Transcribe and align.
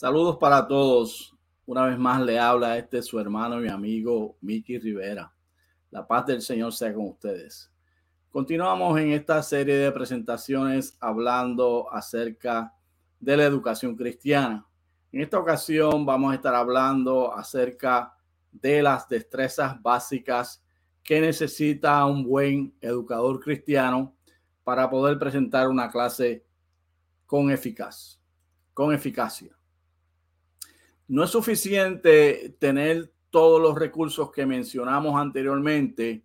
Saludos 0.00 0.38
para 0.38 0.66
todos. 0.66 1.36
Una 1.66 1.84
vez 1.84 1.98
más 1.98 2.22
le 2.22 2.38
habla 2.38 2.78
este 2.78 3.02
su 3.02 3.20
hermano 3.20 3.62
y 3.62 3.68
amigo 3.68 4.34
Miki 4.40 4.78
Rivera. 4.78 5.30
La 5.90 6.06
paz 6.06 6.24
del 6.24 6.40
Señor 6.40 6.72
sea 6.72 6.94
con 6.94 7.08
ustedes. 7.08 7.70
Continuamos 8.30 8.98
en 8.98 9.12
esta 9.12 9.42
serie 9.42 9.74
de 9.76 9.92
presentaciones 9.92 10.96
hablando 11.00 11.92
acerca 11.92 12.72
de 13.20 13.36
la 13.36 13.44
educación 13.44 13.94
cristiana. 13.94 14.66
En 15.12 15.20
esta 15.20 15.38
ocasión 15.38 16.06
vamos 16.06 16.32
a 16.32 16.36
estar 16.36 16.54
hablando 16.54 17.36
acerca 17.36 18.14
de 18.50 18.82
las 18.82 19.06
destrezas 19.06 19.82
básicas 19.82 20.62
que 21.02 21.20
necesita 21.20 22.06
un 22.06 22.24
buen 22.24 22.72
educador 22.80 23.38
cristiano 23.38 24.14
para 24.64 24.88
poder 24.88 25.18
presentar 25.18 25.68
una 25.68 25.90
clase 25.90 26.42
con 27.26 27.50
eficaz, 27.50 28.18
con 28.72 28.94
eficacia. 28.94 29.59
No 31.10 31.24
es 31.24 31.30
suficiente 31.30 32.54
tener 32.60 33.12
todos 33.30 33.60
los 33.60 33.76
recursos 33.76 34.30
que 34.30 34.46
mencionamos 34.46 35.20
anteriormente 35.20 36.24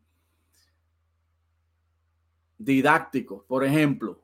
didácticos, 2.59 3.43
por 3.45 3.63
ejemplo, 3.63 4.21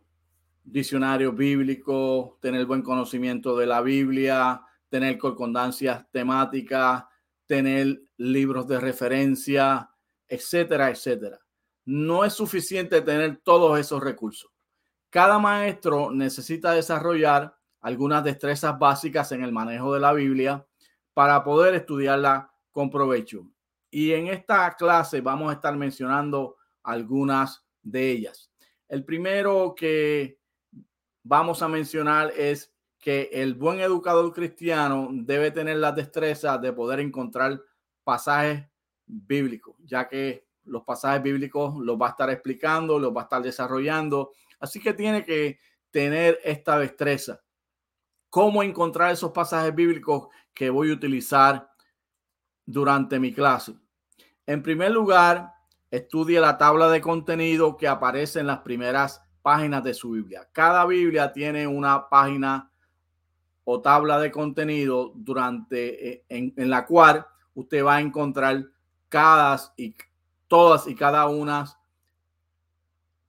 diccionario 0.63 1.34
bíblico, 1.34 2.37
tener 2.39 2.67
buen 2.67 2.84
conocimiento 2.84 3.57
de 3.57 3.65
la 3.65 3.81
Biblia, 3.81 4.61
tener 4.87 5.17
concordancias 5.17 6.05
temáticas, 6.11 7.05
tener 7.48 7.99
libros 8.18 8.68
de 8.68 8.79
referencia, 8.79 9.90
etcétera, 10.27 10.91
etcétera. 10.91 11.40
No 11.85 12.23
es 12.23 12.34
suficiente 12.34 13.01
tener 13.01 13.41
todos 13.43 13.79
esos 13.79 13.99
recursos. 13.99 14.51
Cada 15.09 15.40
maestro 15.40 16.12
necesita 16.12 16.73
desarrollar 16.73 17.57
algunas 17.82 18.24
destrezas 18.24 18.77
básicas 18.77 19.32
en 19.32 19.43
el 19.43 19.51
manejo 19.51 19.93
de 19.93 19.99
la 19.99 20.13
Biblia 20.13 20.65
para 21.13 21.43
poder 21.43 21.74
estudiarla 21.76 22.51
con 22.71 22.90
provecho. 22.90 23.48
Y 23.90 24.13
en 24.13 24.27
esta 24.27 24.74
clase 24.77 25.20
vamos 25.20 25.49
a 25.49 25.55
estar 25.55 25.76
mencionando 25.76 26.55
algunas 26.84 27.65
de 27.82 28.12
ellas. 28.12 28.49
El 28.87 29.04
primero 29.04 29.74
que 29.76 30.40
vamos 31.24 31.62
a 31.62 31.68
mencionar 31.68 32.32
es 32.37 32.74
que 32.99 33.29
el 33.34 33.55
buen 33.55 33.79
educador 33.79 34.32
cristiano 34.32 35.09
debe 35.12 35.52
tener 35.52 35.77
la 35.77 35.91
destreza 35.91 36.57
de 36.57 36.71
poder 36.71 36.99
encontrar 36.99 37.59
pasajes 38.04 38.63
bíblicos, 39.05 39.76
ya 39.84 40.07
que 40.07 40.48
los 40.65 40.84
pasajes 40.84 41.24
bíblicos 41.24 41.76
los 41.79 41.99
va 41.99 42.07
a 42.07 42.09
estar 42.12 42.29
explicando, 42.29 42.99
los 42.99 43.15
va 43.15 43.21
a 43.21 43.24
estar 43.24 43.41
desarrollando. 43.41 44.32
Así 44.59 44.79
que 44.79 44.93
tiene 44.93 45.26
que 45.26 45.59
tener 45.90 46.40
esta 46.43 46.77
destreza 46.77 47.41
cómo 48.32 48.63
encontrar 48.63 49.12
esos 49.12 49.32
pasajes 49.32 49.76
bíblicos 49.76 50.29
que 50.54 50.71
voy 50.71 50.90
a 50.90 50.93
utilizar 50.93 51.70
durante 52.65 53.20
mi 53.20 53.34
clase. 53.34 53.76
En 54.48 54.63
primer 54.63 54.91
lugar, 54.91 55.54
estudie 55.91 56.40
la 56.40 56.57
tabla 56.57 56.90
de 56.90 57.02
contenido 57.02 57.76
que 57.76 57.90
aparece 57.90 58.40
en 58.40 58.48
las 58.48 58.59
primeras 58.59 59.21
páginas 59.41 59.84
de 59.84 59.93
su 59.93 60.12
Biblia. 60.12 60.48
Cada 60.54 60.85
Biblia 60.85 61.34
tiene 61.34 61.68
una 61.68 62.07
página 62.07 62.71
o 63.65 63.82
tabla 63.82 64.18
de 64.19 64.31
contenido 64.31 65.12
durante 65.13 66.13
eh, 66.13 66.25
en, 66.29 66.69
la 66.69 66.85
cual 66.85 67.28
usted 67.53 67.84
va 67.84 67.97
a 67.97 68.02
encontrar 68.02 68.63
cada 69.09 69.59
y 69.75 69.94
todas 70.47 70.88
y 70.88 70.96
cada 70.96 71.28
una 71.28 71.66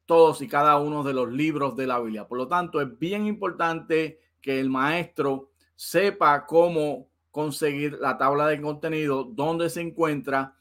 todos 0.06 0.42
y 0.42 0.48
cada 0.48 0.76
uno 0.78 1.02
de 1.02 1.12
los 1.12 1.32
libros 1.32 1.74
de 1.74 1.88
la 1.88 1.98
Biblia. 1.98 2.28
Por 2.28 2.38
lo 2.38 2.46
tanto, 2.46 2.80
es 2.80 2.98
bien 2.98 3.26
importante 3.26 4.20
que 4.42 4.60
el 4.60 4.68
maestro 4.68 5.50
sepa 5.74 6.44
cómo 6.46 7.08
conseguir 7.30 7.94
la 7.94 8.18
tabla 8.18 8.48
de 8.48 8.60
contenido, 8.60 9.24
dónde 9.24 9.70
se 9.70 9.80
encuentra 9.80 10.54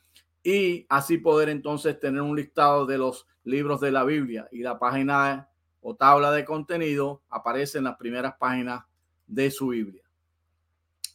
y 0.44 0.86
así 0.90 1.18
poder 1.18 1.50
entonces 1.50 2.00
tener 2.00 2.22
un 2.22 2.36
listado 2.36 2.86
de 2.86 2.98
los 2.98 3.28
libros 3.44 3.82
de 3.82 3.92
la 3.92 4.04
Biblia 4.04 4.48
y 4.52 4.60
la 4.60 4.80
página 4.80 5.50
o 5.82 5.96
tabla 5.96 6.32
de 6.32 6.46
contenido 6.46 7.24
aparece 7.30 7.80
en 7.80 7.86
las 7.86 7.98
primeras 7.98 8.36
páginas 8.38 8.84
de 9.28 9.52
su 9.52 9.70
Biblia. 9.70 10.04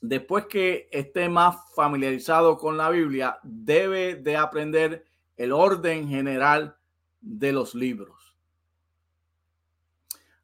Después 0.01 0.47
que 0.47 0.89
esté 0.93 1.29
más 1.29 1.57
familiarizado 1.75 2.59
con 2.59 2.77
la 2.77 2.91
Biblia, 2.91 3.39
debe 3.43 4.17
de 4.17 4.37
aprender 4.37 5.07
el 5.37 5.53
orden 5.53 6.09
general 6.09 6.77
de 7.21 7.53
los 7.53 7.75
libros. 7.75 8.26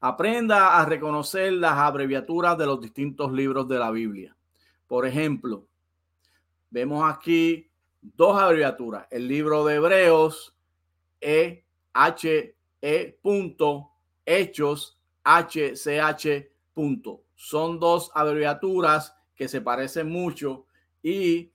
Aprenda 0.05 0.81
a 0.81 0.85
reconocer 0.85 1.53
las 1.53 1.79
abreviaturas 1.79 2.59
de 2.59 2.67
los 2.67 2.81
distintos 2.81 3.31
libros 3.31 3.69
de 3.69 3.79
la 3.79 3.93
Biblia. 3.93 4.37
Por 4.89 5.07
ejemplo, 5.07 5.69
vemos 6.71 7.09
aquí 7.09 7.71
dos 8.01 8.37
abreviaturas. 8.37 9.07
El 9.13 9.29
libro 9.29 9.65
de 9.65 9.77
Hebreos, 9.77 10.57
E, 11.21 11.65
H, 11.93 12.57
E, 12.81 13.21
Hechos, 14.27 14.99
H, 15.23 15.77
C, 15.77 16.01
H, 16.01 16.53
punto. 16.75 17.23
Son 17.37 17.79
dos 17.79 18.11
abreviaturas 18.13 19.15
que 19.37 19.47
se 19.47 19.61
parecen 19.61 20.09
mucho 20.09 20.67
y 21.01 21.53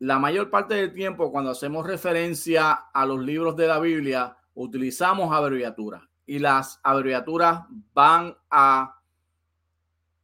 la 0.00 0.18
mayor 0.18 0.50
parte 0.50 0.74
del 0.74 0.92
tiempo 0.92 1.32
cuando 1.32 1.52
hacemos 1.52 1.86
referencia 1.86 2.72
a 2.72 3.06
los 3.06 3.18
libros 3.18 3.56
de 3.56 3.66
la 3.66 3.80
Biblia 3.80 4.36
utilizamos 4.52 5.32
abreviaturas 5.32 6.02
y 6.26 6.38
las 6.38 6.80
abreviaturas 6.82 7.66
van 7.92 8.36
a 8.50 8.98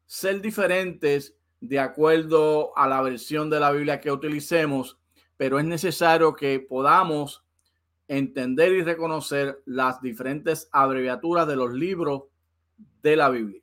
ser 0.06 0.40
diferentes 0.40 1.36
de 1.60 1.78
acuerdo 1.78 2.76
a 2.76 2.88
la 2.88 3.02
versión 3.02 3.50
de 3.50 3.60
la 3.60 3.70
Biblia 3.70 4.00
que 4.00 4.10
utilicemos, 4.10 4.98
pero 5.36 5.58
es 5.58 5.64
necesario 5.64 6.34
que 6.34 6.58
podamos 6.60 7.44
entender 8.08 8.72
y 8.72 8.82
reconocer 8.82 9.62
las 9.66 10.00
diferentes 10.00 10.68
abreviaturas 10.72 11.46
de 11.46 11.56
los 11.56 11.72
libros 11.72 12.24
de 13.02 13.16
la 13.16 13.28
Biblia. 13.28 13.59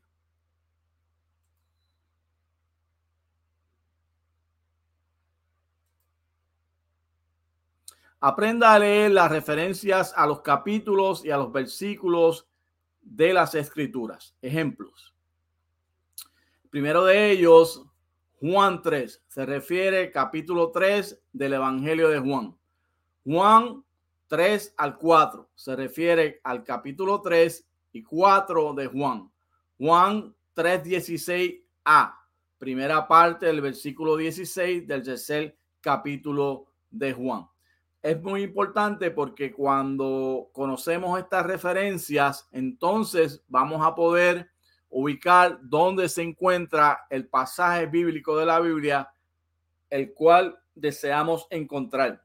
Aprenda 8.19 8.73
a 8.73 8.79
leer 8.79 9.11
las 9.11 9.29
referencias 9.29 10.11
a 10.15 10.25
los 10.25 10.41
capítulos 10.41 11.23
y 11.23 11.29
a 11.29 11.37
los 11.37 11.51
versículos 11.51 12.47
de 12.99 13.31
las 13.31 13.53
escrituras. 13.53 14.35
Ejemplos. 14.41 15.13
Primero 16.71 17.05
de 17.05 17.29
ellos, 17.29 17.85
Juan 18.39 18.81
3, 18.81 19.23
se 19.27 19.45
refiere 19.45 20.09
capítulo 20.09 20.71
3 20.71 21.21
del 21.31 21.53
Evangelio 21.53 22.09
de 22.09 22.19
Juan. 22.19 22.57
Juan 23.23 23.83
3 24.27 24.73
al 24.77 24.97
4 24.97 25.49
se 25.53 25.75
refiere 25.75 26.41
al 26.43 26.63
capítulo 26.63 27.21
3 27.21 27.67
y 27.93 28.01
4 28.01 28.73
de 28.73 28.87
Juan. 28.87 29.31
Juan 29.77 30.35
3, 30.55 30.83
16a, 30.83 32.15
primera 32.57 33.07
parte 33.07 33.45
del 33.45 33.61
versículo 33.61 34.17
16 34.17 34.87
del 34.87 35.03
tercer 35.03 35.55
capítulo 35.81 36.65
de 36.89 37.13
Juan 37.13 37.47
es 38.01 38.21
muy 38.21 38.43
importante 38.43 39.11
porque 39.11 39.51
cuando 39.51 40.49
conocemos 40.53 41.19
estas 41.19 41.45
referencias, 41.45 42.47
entonces 42.51 43.43
vamos 43.47 43.85
a 43.85 43.95
poder 43.95 44.49
ubicar 44.89 45.59
dónde 45.63 46.07
se 46.07 46.21
encuentra 46.21 47.05
el 47.09 47.27
pasaje 47.27 47.85
bíblico 47.87 48.37
de 48.37 48.45
la 48.45 48.59
Biblia, 48.59 49.11
el 49.89 50.13
cual 50.13 50.57
deseamos 50.75 51.47
encontrar. 51.49 52.23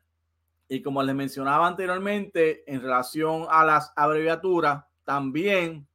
Y 0.68 0.82
como 0.82 1.02
les 1.02 1.14
mencionaba 1.14 1.66
anteriormente, 1.66 2.62
en 2.72 2.80
relación 2.80 3.46
a 3.50 3.64
las 3.64 3.92
abreviaturas, 3.96 4.84
también, 5.04 5.86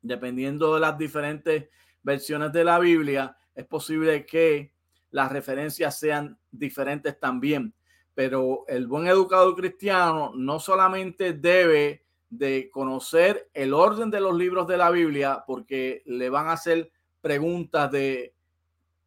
dependiendo 0.00 0.74
de 0.74 0.80
las 0.80 0.96
diferentes 0.96 1.68
versiones 2.02 2.52
de 2.52 2.64
la 2.64 2.78
Biblia, 2.78 3.36
es 3.54 3.66
posible 3.66 4.24
que 4.24 4.72
las 5.10 5.30
referencias 5.30 5.98
sean 5.98 6.38
diferentes 6.50 7.18
también 7.20 7.74
pero 8.18 8.64
el 8.66 8.88
buen 8.88 9.06
educador 9.06 9.54
cristiano 9.54 10.32
no 10.34 10.58
solamente 10.58 11.34
debe 11.34 12.04
de 12.28 12.68
conocer 12.68 13.48
el 13.54 13.72
orden 13.72 14.10
de 14.10 14.18
los 14.18 14.36
libros 14.36 14.66
de 14.66 14.76
la 14.76 14.90
Biblia, 14.90 15.44
porque 15.46 16.02
le 16.04 16.28
van 16.28 16.48
a 16.48 16.54
hacer 16.54 16.90
preguntas 17.20 17.92
de 17.92 18.34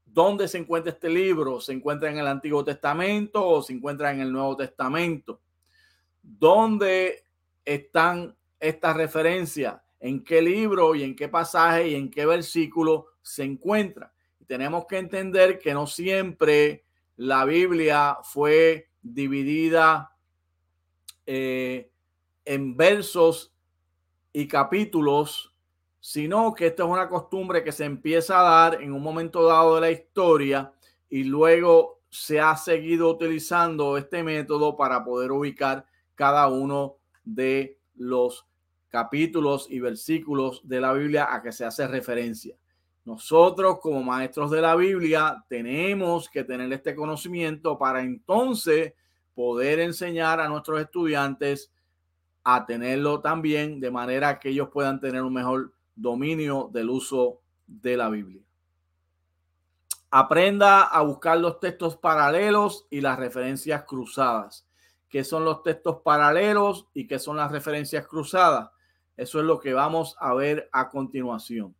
dónde 0.06 0.48
se 0.48 0.60
encuentra 0.60 0.94
este 0.94 1.10
libro, 1.10 1.60
se 1.60 1.74
encuentra 1.74 2.10
en 2.10 2.20
el 2.20 2.28
Antiguo 2.28 2.64
Testamento 2.64 3.46
o 3.46 3.62
se 3.62 3.74
encuentra 3.74 4.14
en 4.14 4.22
el 4.22 4.32
Nuevo 4.32 4.56
Testamento. 4.56 5.42
¿Dónde 6.24 7.26
están 7.66 8.34
estas 8.62 8.96
referencias? 8.96 9.76
¿En 10.00 10.24
qué 10.24 10.42
libro 10.42 10.96
y 10.96 11.04
en 11.04 11.18
qué 11.18 11.28
pasaje 11.28 11.90
y 11.90 11.96
en 11.96 12.10
qué 12.10 12.26
versículo 12.26 13.08
se 13.22 13.44
encuentra? 13.44 14.14
tenemos 14.48 14.86
que 14.86 14.98
entender 14.98 15.60
que 15.60 15.74
no 15.74 15.86
siempre 15.86 16.86
la 17.18 17.44
Biblia 17.44 18.18
fue 18.24 18.91
dividida 19.02 20.16
eh, 21.26 21.92
en 22.46 22.76
versos 22.76 23.54
y 24.34 24.48
capítulos 24.48 25.52
sino 26.02 26.54
que 26.56 26.68
esto 26.68 26.84
es 26.84 26.90
una 26.90 27.08
costumbre 27.08 27.64
que 27.64 27.72
se 27.72 27.86
empieza 27.86 28.40
a 28.40 28.70
dar 28.70 28.82
en 28.82 28.92
un 28.92 29.04
momento 29.04 29.46
dado 29.46 29.76
de 29.76 29.82
la 29.82 29.92
historia 29.92 30.74
y 31.08 31.24
luego 31.24 32.02
se 32.10 32.42
ha 32.42 32.58
seguido 32.58 33.08
utilizando 33.10 33.96
este 33.98 34.24
método 34.24 34.76
para 34.76 35.06
poder 35.06 35.32
ubicar 35.32 35.86
cada 36.16 36.48
uno 36.48 36.98
de 37.24 37.80
los 37.96 38.48
capítulos 38.90 39.68
y 39.70 39.80
versículos 39.80 40.68
de 40.68 40.82
la 40.82 40.92
Biblia 40.92 41.34
a 41.34 41.42
que 41.42 41.52
se 41.52 41.66
hace 41.66 41.88
referencia. 41.88 42.58
Nosotros 43.04 43.80
como 43.82 44.04
maestros 44.04 44.52
de 44.52 44.62
la 44.62 44.76
Biblia 44.76 45.44
tenemos 45.50 46.30
que 46.30 46.44
tener 46.44 46.72
este 46.72 46.96
conocimiento 46.96 47.78
para 47.78 48.02
entonces 48.02 48.94
poder 49.34 49.80
enseñar 49.80 50.40
a 50.40 50.48
nuestros 50.48 50.80
estudiantes 50.82 51.72
a 52.44 52.66
tenerlo 52.66 53.22
también 53.22 53.80
de 53.80 53.92
manera 53.92 54.40
que 54.40 54.50
ellos 54.50 54.70
puedan 54.72 55.00
tener 55.00 55.24
un 55.24 55.34
mejor 55.34 55.74
dominio 55.96 56.70
del 56.72 56.90
uso 56.90 57.42
de 57.66 57.98
la 57.98 58.10
Biblia. 58.10 58.42
Aprenda 60.12 60.84
a 60.84 61.02
buscar 61.02 61.38
los 61.40 61.60
textos 61.60 61.96
paralelos 61.98 62.86
y 62.90 63.02
las 63.02 63.18
referencias 63.18 63.84
cruzadas. 63.86 64.68
¿Qué 65.10 65.24
son 65.24 65.46
los 65.46 65.64
textos 65.64 66.02
paralelos 66.04 66.88
y 66.94 67.08
qué 67.08 67.18
son 67.18 67.38
las 67.38 67.52
referencias 67.52 68.06
cruzadas? 68.08 68.70
Eso 69.16 69.40
es 69.40 69.46
lo 69.46 69.60
que 69.60 69.74
vamos 69.74 70.16
a 70.20 70.34
ver 70.34 70.70
a 70.72 70.90
continuación. 70.90 71.76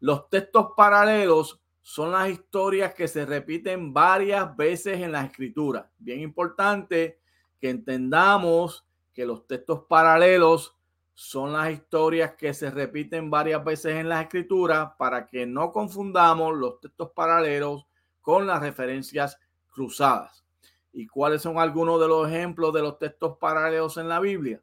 Los 0.00 0.28
textos 0.30 0.68
paralelos 0.76 1.60
son 1.82 2.12
las 2.12 2.30
historias 2.30 2.94
que 2.94 3.06
se 3.06 3.26
repiten 3.26 3.92
varias 3.92 4.56
veces 4.56 5.00
en 5.00 5.12
la 5.12 5.24
escritura. 5.24 5.90
Bien 5.98 6.20
importante 6.20 7.20
que 7.58 7.68
entendamos 7.68 8.86
que 9.12 9.26
los 9.26 9.46
textos 9.46 9.84
paralelos 9.88 10.76
son 11.12 11.52
las 11.52 11.70
historias 11.70 12.34
que 12.34 12.54
se 12.54 12.70
repiten 12.70 13.30
varias 13.30 13.62
veces 13.62 13.96
en 13.96 14.08
la 14.08 14.22
escritura 14.22 14.96
para 14.96 15.26
que 15.26 15.44
no 15.44 15.70
confundamos 15.70 16.56
los 16.56 16.80
textos 16.80 17.10
paralelos 17.10 17.86
con 18.22 18.46
las 18.46 18.60
referencias 18.60 19.38
cruzadas. 19.68 20.46
¿Y 20.94 21.06
cuáles 21.06 21.42
son 21.42 21.58
algunos 21.58 22.00
de 22.00 22.08
los 22.08 22.26
ejemplos 22.26 22.72
de 22.72 22.80
los 22.80 22.98
textos 22.98 23.36
paralelos 23.36 23.98
en 23.98 24.08
la 24.08 24.18
Biblia? 24.18 24.62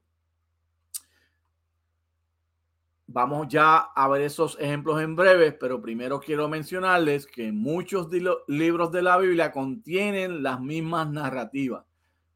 Vamos 3.09 3.47
ya 3.47 3.77
a 3.77 4.07
ver 4.09 4.23
esos 4.23 4.57
ejemplos 4.59 5.01
en 5.01 5.15
breve, 5.15 5.53
pero 5.53 5.81
primero 5.81 6.19
quiero 6.19 6.49
mencionarles 6.49 7.25
que 7.25 7.53
muchos 7.53 8.09
libros 8.47 8.91
de 8.91 9.01
la 9.01 9.17
Biblia 9.17 9.53
contienen 9.53 10.43
las 10.43 10.59
mismas 10.59 11.09
narrativas. 11.09 11.85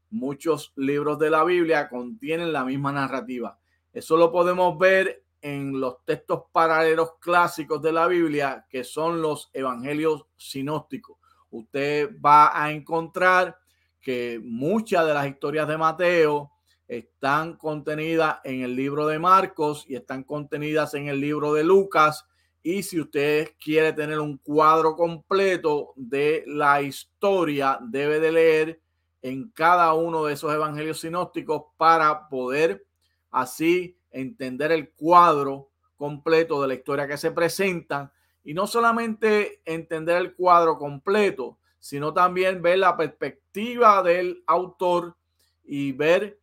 Muchos 0.08 0.72
libros 0.76 1.18
de 1.18 1.28
la 1.28 1.44
Biblia 1.44 1.90
contienen 1.90 2.54
la 2.54 2.64
misma 2.64 2.90
narrativa. 2.90 3.58
Eso 3.92 4.16
lo 4.16 4.32
podemos 4.32 4.78
ver 4.78 5.24
en 5.42 5.78
los 5.78 6.02
textos 6.06 6.44
paralelos 6.50 7.16
clásicos 7.20 7.82
de 7.82 7.92
la 7.92 8.06
Biblia, 8.06 8.64
que 8.70 8.82
son 8.82 9.20
los 9.20 9.50
evangelios 9.52 10.24
sinópticos. 10.36 11.18
Usted 11.50 12.16
va 12.18 12.62
a 12.62 12.72
encontrar 12.72 13.58
que 14.00 14.40
muchas 14.42 15.06
de 15.06 15.12
las 15.12 15.26
historias 15.26 15.68
de 15.68 15.76
Mateo, 15.76 16.50
están 16.88 17.56
contenidas 17.56 18.38
en 18.44 18.62
el 18.62 18.76
libro 18.76 19.06
de 19.06 19.18
Marcos 19.18 19.84
y 19.88 19.96
están 19.96 20.24
contenidas 20.24 20.94
en 20.94 21.08
el 21.08 21.20
libro 21.20 21.54
de 21.54 21.64
Lucas. 21.64 22.26
Y 22.62 22.82
si 22.82 23.00
usted 23.00 23.54
quiere 23.62 23.92
tener 23.92 24.18
un 24.20 24.38
cuadro 24.38 24.94
completo 24.94 25.92
de 25.96 26.44
la 26.46 26.82
historia, 26.82 27.78
debe 27.82 28.20
de 28.20 28.32
leer 28.32 28.80
en 29.22 29.50
cada 29.50 29.94
uno 29.94 30.24
de 30.24 30.34
esos 30.34 30.52
evangelios 30.52 31.00
sinópticos 31.00 31.62
para 31.76 32.28
poder 32.28 32.84
así 33.30 33.96
entender 34.10 34.72
el 34.72 34.90
cuadro 34.90 35.70
completo 35.96 36.60
de 36.60 36.68
la 36.68 36.74
historia 36.74 37.06
que 37.06 37.16
se 37.16 37.30
presenta 37.30 38.12
y 38.44 38.54
no 38.54 38.66
solamente 38.66 39.62
entender 39.64 40.16
el 40.16 40.34
cuadro 40.34 40.76
completo, 40.76 41.58
sino 41.78 42.12
también 42.12 42.60
ver 42.60 42.78
la 42.78 42.96
perspectiva 42.96 44.02
del 44.02 44.42
autor 44.46 45.16
y 45.64 45.92
ver 45.92 46.41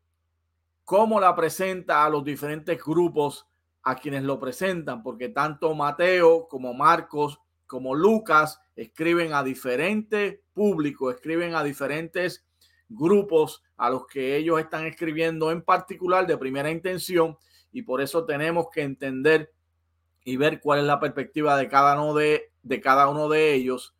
cómo 0.89 1.19
la 1.19 1.35
presenta 1.35 2.03
a 2.03 2.09
los 2.09 2.23
diferentes 2.23 2.83
grupos 2.83 3.45
a 3.83 3.93
quienes 3.93 4.23
lo 4.23 4.39
presentan, 4.39 5.03
porque 5.03 5.29
tanto 5.29 5.75
Mateo 5.75 6.47
como 6.47 6.73
Marcos 6.73 7.39
como 7.67 7.93
Lucas 7.93 8.59
escriben 8.75 9.35
a 9.35 9.43
diferentes 9.43 10.39
públicos, 10.51 11.13
escriben 11.13 11.53
a 11.53 11.63
diferentes 11.63 12.43
grupos 12.87 13.61
a 13.77 13.91
los 13.91 14.07
que 14.07 14.35
ellos 14.35 14.59
están 14.59 14.87
escribiendo 14.87 15.51
en 15.51 15.61
particular 15.61 16.25
de 16.25 16.39
primera 16.39 16.71
intención 16.71 17.37
y 17.71 17.83
por 17.83 18.01
eso 18.01 18.25
tenemos 18.25 18.69
que 18.73 18.81
entender 18.81 19.53
y 20.23 20.37
ver 20.37 20.59
cuál 20.59 20.79
es 20.79 20.85
la 20.85 20.99
perspectiva 20.99 21.55
de 21.55 21.69
cada 21.69 22.01
uno 22.01 22.15
de, 22.15 22.51
de 22.63 22.81
cada 22.81 23.09
uno 23.09 23.29
de 23.29 23.53
ellos 23.53 23.93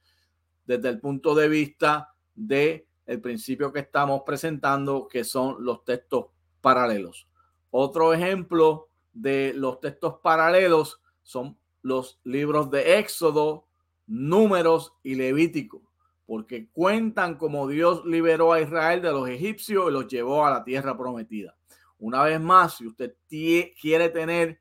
desde 0.65 0.89
el 0.89 0.99
punto 0.99 1.35
de 1.35 1.49
vista 1.49 2.15
de 2.33 2.87
el 3.05 3.21
principio 3.21 3.71
que 3.71 3.81
estamos 3.81 4.23
presentando 4.25 5.07
que 5.07 5.23
son 5.23 5.63
los 5.63 5.85
textos 5.85 6.25
paralelos. 6.61 7.27
Otro 7.71 8.13
ejemplo 8.13 8.89
de 9.13 9.53
los 9.55 9.79
textos 9.79 10.15
paralelos 10.21 11.01
son 11.23 11.57
los 11.81 12.19
libros 12.23 12.69
de 12.71 12.99
Éxodo, 12.99 13.65
Números 14.07 14.93
y 15.03 15.15
Levítico, 15.15 15.81
porque 16.25 16.69
cuentan 16.71 17.35
como 17.35 17.67
Dios 17.67 18.03
liberó 18.05 18.53
a 18.53 18.61
Israel 18.61 19.01
de 19.01 19.11
los 19.11 19.29
egipcios 19.29 19.89
y 19.89 19.93
los 19.93 20.07
llevó 20.07 20.45
a 20.45 20.51
la 20.51 20.63
tierra 20.63 20.97
prometida. 20.97 21.55
Una 21.99 22.23
vez 22.23 22.39
más, 22.39 22.77
si 22.77 22.87
usted 22.87 23.15
quiere 23.27 24.09
tener 24.09 24.59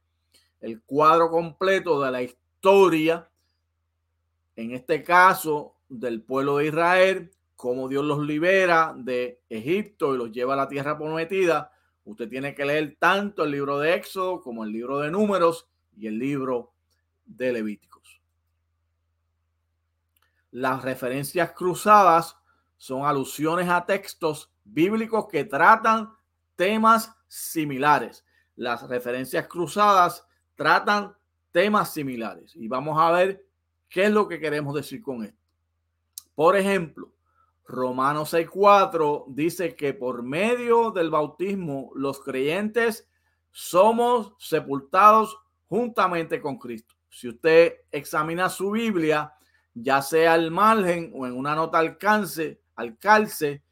el 0.61 0.83
cuadro 0.83 1.31
completo 1.31 2.03
de 2.03 2.11
la 2.11 2.23
historia, 2.23 3.31
en 4.57 4.73
este 4.73 5.03
caso 5.03 5.77
del 5.89 6.23
pueblo 6.23 6.59
de 6.59 6.67
Israel, 6.67 7.31
cómo 7.55 7.89
Dios 7.89 8.05
los 8.05 8.21
libera 8.21 8.93
de 8.97 9.41
Egipto 9.49 10.15
y 10.15 10.19
los 10.19 10.33
lleva 10.33 10.55
a 10.55 10.57
la 10.59 10.69
tierra 10.69 10.99
prometida, 10.99 11.73
Usted 12.09 12.27
tiene 12.31 12.55
que 12.55 12.65
leer 12.65 12.97
tanto 12.99 13.45
el 13.45 13.51
libro 13.51 13.79
de 13.79 13.95
Éxodo 13.95 14.41
como 14.41 14.65
el 14.65 14.73
libro 14.73 14.99
de 15.01 15.11
Números 15.11 15.69
y 15.95 16.07
el 16.07 16.19
libro 16.19 16.73
de 17.27 17.53
Levíticos. 17.53 18.23
Las 20.51 20.83
referencias 20.83 21.53
cruzadas 21.53 22.39
son 22.79 23.05
alusiones 23.05 23.69
a 23.69 23.85
textos 23.85 24.51
bíblicos 24.65 25.29
que 25.29 25.45
tratan 25.45 26.11
temas 26.57 27.15
similares. 27.27 28.25
Las 28.57 28.89
referencias 28.89 29.47
cruzadas 29.47 30.27
tratan 30.55 31.15
temas 31.53 31.93
similares 31.93 32.57
y 32.57 32.69
vamos 32.69 32.99
a 32.99 33.11
ver 33.11 33.45
qué 33.87 34.05
es 34.05 34.11
lo 34.11 34.27
que 34.27 34.41
queremos 34.41 34.75
decir 34.75 35.03
con 35.03 35.25
esto. 35.25 35.39
Por 36.35 36.57
ejemplo, 36.57 37.13
Romanos 37.69 38.33
6.4 38.33 39.27
dice 39.29 39.77
que 39.77 39.93
por 39.93 40.23
medio 40.23 40.91
del 40.91 41.11
bautismo 41.11 41.91
los 41.95 42.19
creyentes 42.21 43.07
somos 43.51 44.33
sepultados 44.39 45.39
juntamente 45.69 46.41
con 46.41 46.59
Cristo. 46.59 46.95
Si 47.11 47.29
usted 47.29 47.75
examina 47.93 48.49
su 48.49 48.71
Biblia, 48.71 49.35
ya 49.75 50.01
sea 50.01 50.33
al 50.33 50.51
margen 50.51 51.13
o 51.15 51.27
en 51.27 51.37
una 51.37 51.55
nota 51.55 51.79
alcance, 51.79 52.59
al 52.75 52.97
calce, 52.97 53.63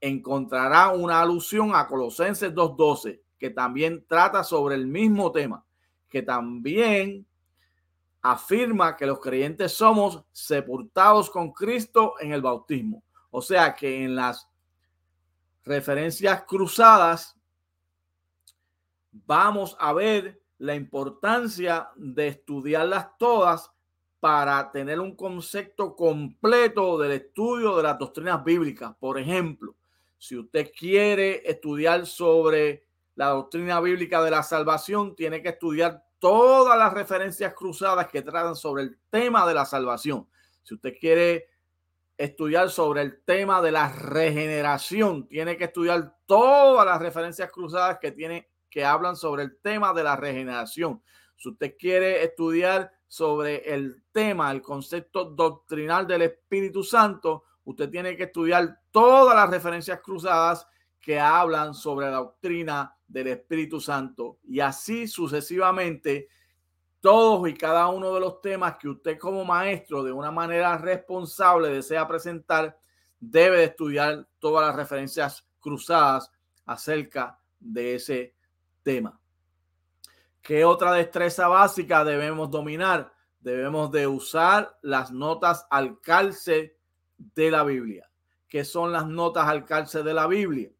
encontrará 0.00 0.88
una 0.88 1.20
alusión 1.20 1.72
a 1.74 1.86
Colosenses 1.86 2.54
2.12, 2.54 3.20
que 3.38 3.50
también 3.50 4.06
trata 4.08 4.42
sobre 4.42 4.74
el 4.74 4.86
mismo 4.86 5.30
tema, 5.32 5.62
que 6.08 6.22
también 6.22 7.26
afirma 8.22 8.96
que 8.96 9.04
los 9.04 9.20
creyentes 9.20 9.72
somos 9.72 10.24
sepultados 10.32 11.28
con 11.28 11.52
Cristo 11.52 12.14
en 12.20 12.32
el 12.32 12.40
bautismo. 12.40 13.03
O 13.36 13.42
sea 13.42 13.74
que 13.74 14.04
en 14.04 14.14
las 14.14 14.48
referencias 15.64 16.44
cruzadas 16.44 17.36
vamos 19.10 19.76
a 19.80 19.92
ver 19.92 20.40
la 20.58 20.76
importancia 20.76 21.90
de 21.96 22.28
estudiarlas 22.28 23.08
todas 23.18 23.72
para 24.20 24.70
tener 24.70 25.00
un 25.00 25.16
concepto 25.16 25.96
completo 25.96 26.96
del 26.96 27.10
estudio 27.10 27.76
de 27.76 27.82
las 27.82 27.98
doctrinas 27.98 28.44
bíblicas. 28.44 28.94
Por 29.00 29.18
ejemplo, 29.18 29.74
si 30.16 30.36
usted 30.36 30.70
quiere 30.70 31.42
estudiar 31.44 32.06
sobre 32.06 32.86
la 33.16 33.30
doctrina 33.30 33.80
bíblica 33.80 34.22
de 34.22 34.30
la 34.30 34.44
salvación, 34.44 35.16
tiene 35.16 35.42
que 35.42 35.48
estudiar 35.48 36.04
todas 36.20 36.78
las 36.78 36.94
referencias 36.94 37.52
cruzadas 37.52 38.06
que 38.06 38.22
tratan 38.22 38.54
sobre 38.54 38.84
el 38.84 38.96
tema 39.10 39.44
de 39.44 39.54
la 39.54 39.64
salvación. 39.64 40.28
Si 40.62 40.74
usted 40.74 40.94
quiere 41.00 41.53
estudiar 42.16 42.70
sobre 42.70 43.02
el 43.02 43.22
tema 43.24 43.60
de 43.60 43.72
la 43.72 43.92
regeneración. 43.92 45.26
Tiene 45.26 45.56
que 45.56 45.64
estudiar 45.64 46.16
todas 46.26 46.86
las 46.86 47.00
referencias 47.00 47.50
cruzadas 47.50 47.98
que 47.98 48.12
tiene 48.12 48.48
que 48.70 48.84
hablan 48.84 49.16
sobre 49.16 49.44
el 49.44 49.58
tema 49.60 49.92
de 49.92 50.02
la 50.02 50.16
regeneración. 50.16 51.00
Si 51.36 51.48
usted 51.48 51.76
quiere 51.78 52.24
estudiar 52.24 52.90
sobre 53.06 53.72
el 53.72 54.02
tema, 54.10 54.50
el 54.50 54.62
concepto 54.62 55.26
doctrinal 55.26 56.06
del 56.06 56.22
Espíritu 56.22 56.82
Santo, 56.82 57.44
usted 57.64 57.88
tiene 57.88 58.16
que 58.16 58.24
estudiar 58.24 58.80
todas 58.90 59.36
las 59.36 59.50
referencias 59.50 60.00
cruzadas 60.00 60.66
que 61.00 61.20
hablan 61.20 61.74
sobre 61.74 62.06
la 62.06 62.16
doctrina 62.16 62.96
del 63.06 63.28
Espíritu 63.28 63.80
Santo 63.80 64.38
y 64.42 64.60
así 64.60 65.06
sucesivamente 65.06 66.28
todos 67.04 67.46
y 67.46 67.52
cada 67.52 67.88
uno 67.88 68.14
de 68.14 68.20
los 68.20 68.40
temas 68.40 68.78
que 68.78 68.88
usted 68.88 69.18
como 69.18 69.44
maestro 69.44 70.02
de 70.02 70.10
una 70.10 70.30
manera 70.30 70.78
responsable 70.78 71.68
desea 71.68 72.08
presentar, 72.08 72.78
debe 73.20 73.58
de 73.58 73.64
estudiar 73.64 74.26
todas 74.38 74.66
las 74.68 74.74
referencias 74.74 75.46
cruzadas 75.60 76.32
acerca 76.64 77.38
de 77.60 77.96
ese 77.96 78.34
tema. 78.82 79.20
¿Qué 80.40 80.64
otra 80.64 80.94
destreza 80.94 81.46
básica 81.46 82.06
debemos 82.06 82.50
dominar? 82.50 83.12
Debemos 83.38 83.90
de 83.90 84.06
usar 84.06 84.78
las 84.80 85.12
notas 85.12 85.66
al 85.68 86.00
calce 86.00 86.78
de 87.18 87.50
la 87.50 87.64
Biblia. 87.64 88.08
¿Qué 88.48 88.64
son 88.64 88.92
las 88.92 89.06
notas 89.06 89.46
al 89.46 89.66
calce 89.66 90.02
de 90.02 90.14
la 90.14 90.26
Biblia? 90.26 90.70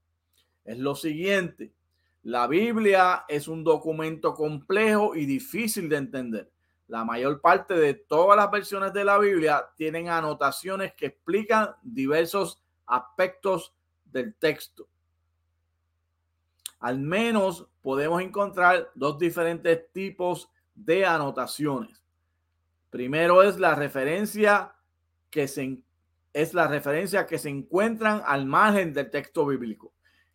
Es 0.64 0.78
lo 0.78 0.94
siguiente. 0.94 1.74
La 2.24 2.46
Biblia 2.46 3.26
es 3.28 3.48
un 3.48 3.62
documento 3.62 4.32
complejo 4.32 5.14
y 5.14 5.26
difícil 5.26 5.90
de 5.90 5.96
entender. 5.96 6.50
La 6.88 7.04
mayor 7.04 7.42
parte 7.42 7.74
de 7.74 7.92
todas 7.92 8.36
las 8.38 8.50
versiones 8.50 8.94
de 8.94 9.04
la 9.04 9.18
Biblia 9.18 9.70
tienen 9.76 10.08
anotaciones 10.08 10.94
que 10.94 11.06
explican 11.06 11.74
diversos 11.82 12.62
aspectos 12.86 13.74
del 14.06 14.34
texto. 14.36 14.88
Al 16.80 16.98
menos 16.98 17.68
podemos 17.82 18.22
encontrar 18.22 18.90
dos 18.94 19.18
diferentes 19.18 19.92
tipos 19.92 20.50
de 20.74 21.04
anotaciones. 21.04 22.02
Primero 22.88 23.42
es 23.42 23.58
la 23.58 23.74
referencia 23.74 24.74
que 25.28 25.46
se 25.46 25.82
es 26.32 26.52
la 26.52 26.66
referencia 26.66 27.26
que 27.26 27.38
se 27.38 27.48
encuentran 27.48 28.22
al 28.26 28.46
margen 28.46 28.92
del 28.92 29.10
texto 29.10 29.46
bíblico. 29.46 29.92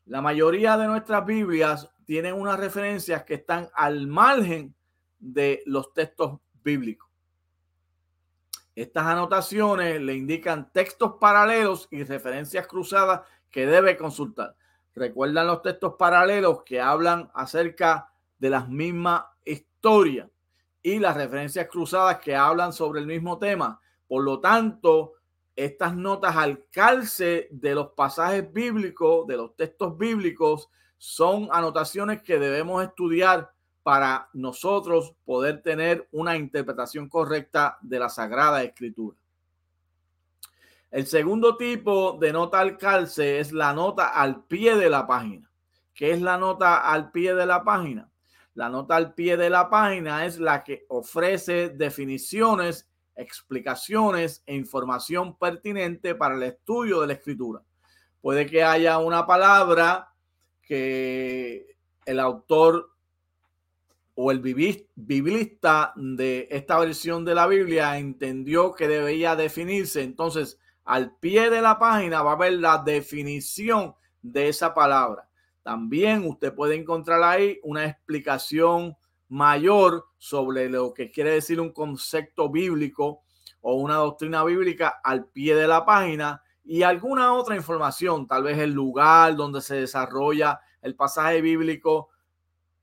La 0.10 0.24
mayoría 0.24 0.76
de 0.76 0.88
nuestras 0.88 1.24
Biblias 1.24 1.88
tienen 2.04 2.34
unas 2.34 2.60
referencias 2.60 3.24
que 3.26 3.36
están 3.36 3.70
al 3.76 4.08
margen 4.08 4.74
de 5.20 5.62
los 5.68 5.94
textos 5.94 6.40
bíblicos. 6.64 7.08
Estas 8.74 9.06
anotaciones 9.06 10.02
le 10.02 10.16
indican 10.16 10.74
textos 10.74 11.18
paralelos 11.22 11.88
y 11.92 12.04
referencias 12.04 12.66
cruzadas 12.66 13.22
que 13.52 13.68
debe 13.68 13.98
consultar. 13.98 14.56
Recuerdan 14.96 15.46
los 15.46 15.62
textos 15.62 15.94
paralelos 16.00 16.64
que 16.64 16.82
hablan 16.82 17.30
acerca 17.36 18.12
de 18.40 18.50
las 18.50 18.68
mismas 18.68 19.26
historias 19.46 20.28
y 20.82 20.98
las 20.98 21.16
referencias 21.16 21.68
cruzadas 21.68 22.18
que 22.18 22.36
hablan 22.36 22.74
sobre 22.74 23.00
el 23.02 23.06
mismo 23.06 23.38
tema. 23.38 23.80
Por 24.08 24.24
lo 24.24 24.40
tanto, 24.40 25.19
estas 25.56 25.96
notas 25.96 26.36
al 26.36 26.66
calce 26.72 27.48
de 27.52 27.76
los 27.76 27.90
pasajes 27.90 28.52
bíblicos, 28.52 29.28
de 29.28 29.38
los 29.38 29.56
textos 29.56 29.98
bíblicos, 29.98 30.70
son 30.98 31.50
anotaciones 31.52 32.22
que 32.22 32.40
debemos 32.40 32.84
estudiar 32.84 33.52
para 33.84 34.30
nosotros 34.34 35.16
poder 35.26 35.62
tener 35.62 36.08
una 36.12 36.38
interpretación 36.38 37.10
correcta 37.10 37.78
de 37.82 38.00
la 38.00 38.10
Sagrada 38.10 38.64
Escritura. 38.64 39.18
El 40.92 41.06
segundo 41.06 41.56
tipo 41.56 42.18
de 42.20 42.34
nota 42.34 42.60
al 42.60 42.78
calce 42.78 43.40
es 43.40 43.52
la 43.52 43.74
nota 43.74 44.08
al 44.08 44.44
pie 44.46 44.76
de 44.76 44.90
la 44.90 45.06
página. 45.06 45.50
¿Qué 45.94 46.12
es 46.12 46.22
la 46.22 46.38
nota 46.38 46.92
al 46.92 47.12
pie 47.12 47.36
de 47.36 47.46
la 47.46 47.64
página? 47.64 48.10
La 48.56 48.70
nota 48.70 48.96
al 48.96 49.14
pie 49.14 49.38
de 49.38 49.50
la 49.50 49.70
página 49.70 50.26
es 50.26 50.40
la 50.40 50.64
que 50.64 50.86
ofrece 50.90 51.70
definiciones 51.70 52.89
explicaciones 53.20 54.44
e 54.46 54.56
información 54.56 55.38
pertinente 55.38 56.16
para 56.16 56.36
el 56.36 56.44
estudio 56.44 57.02
de 57.02 57.08
la 57.08 57.14
escritura. 57.14 57.62
Puede 58.22 58.46
que 58.46 58.64
haya 58.64 58.98
una 58.98 59.26
palabra 59.26 60.14
que 60.62 61.76
el 62.06 62.20
autor 62.20 62.92
o 64.16 64.32
el 64.32 64.40
biblista 64.40 65.94
de 65.96 66.48
esta 66.52 66.80
versión 66.80 67.24
de 67.24 67.36
la 67.36 67.48
Biblia 67.48 67.98
entendió 67.98 68.74
que 68.74 68.88
debía 68.88 69.36
definirse. 69.36 70.02
Entonces, 70.04 70.60
al 70.84 71.16
pie 71.18 71.50
de 71.50 71.62
la 71.62 71.80
página 71.80 72.22
va 72.22 72.34
a 72.34 72.38
ver 72.38 72.54
la 72.54 72.80
definición 72.80 73.96
de 74.22 74.50
esa 74.50 74.74
palabra. 74.74 75.30
También 75.64 76.26
usted 76.26 76.54
puede 76.54 76.76
encontrar 76.76 77.24
ahí 77.24 77.60
una 77.64 77.86
explicación 77.86 78.98
mayor 79.30 80.06
sobre 80.18 80.70
lo 80.70 80.94
que 80.94 81.12
quiere 81.12 81.32
decir 81.32 81.62
un 81.62 81.72
concepto 81.72 82.50
bíblico 82.50 83.22
o 83.62 83.76
una 83.76 83.96
doctrina 83.96 84.44
bíblica 84.44 85.00
al 85.04 85.28
pie 85.28 85.56
de 85.56 85.68
la 85.68 85.86
página 85.86 86.42
y 86.64 86.84
alguna 86.84 87.34
otra 87.34 87.56
información, 87.56 88.28
tal 88.28 88.44
vez 88.44 88.58
el 88.60 88.72
lugar 88.72 89.36
donde 89.36 89.62
se 89.62 89.76
desarrolla 89.76 90.60
el 90.82 90.96
pasaje 90.96 91.42
bíblico, 91.42 92.10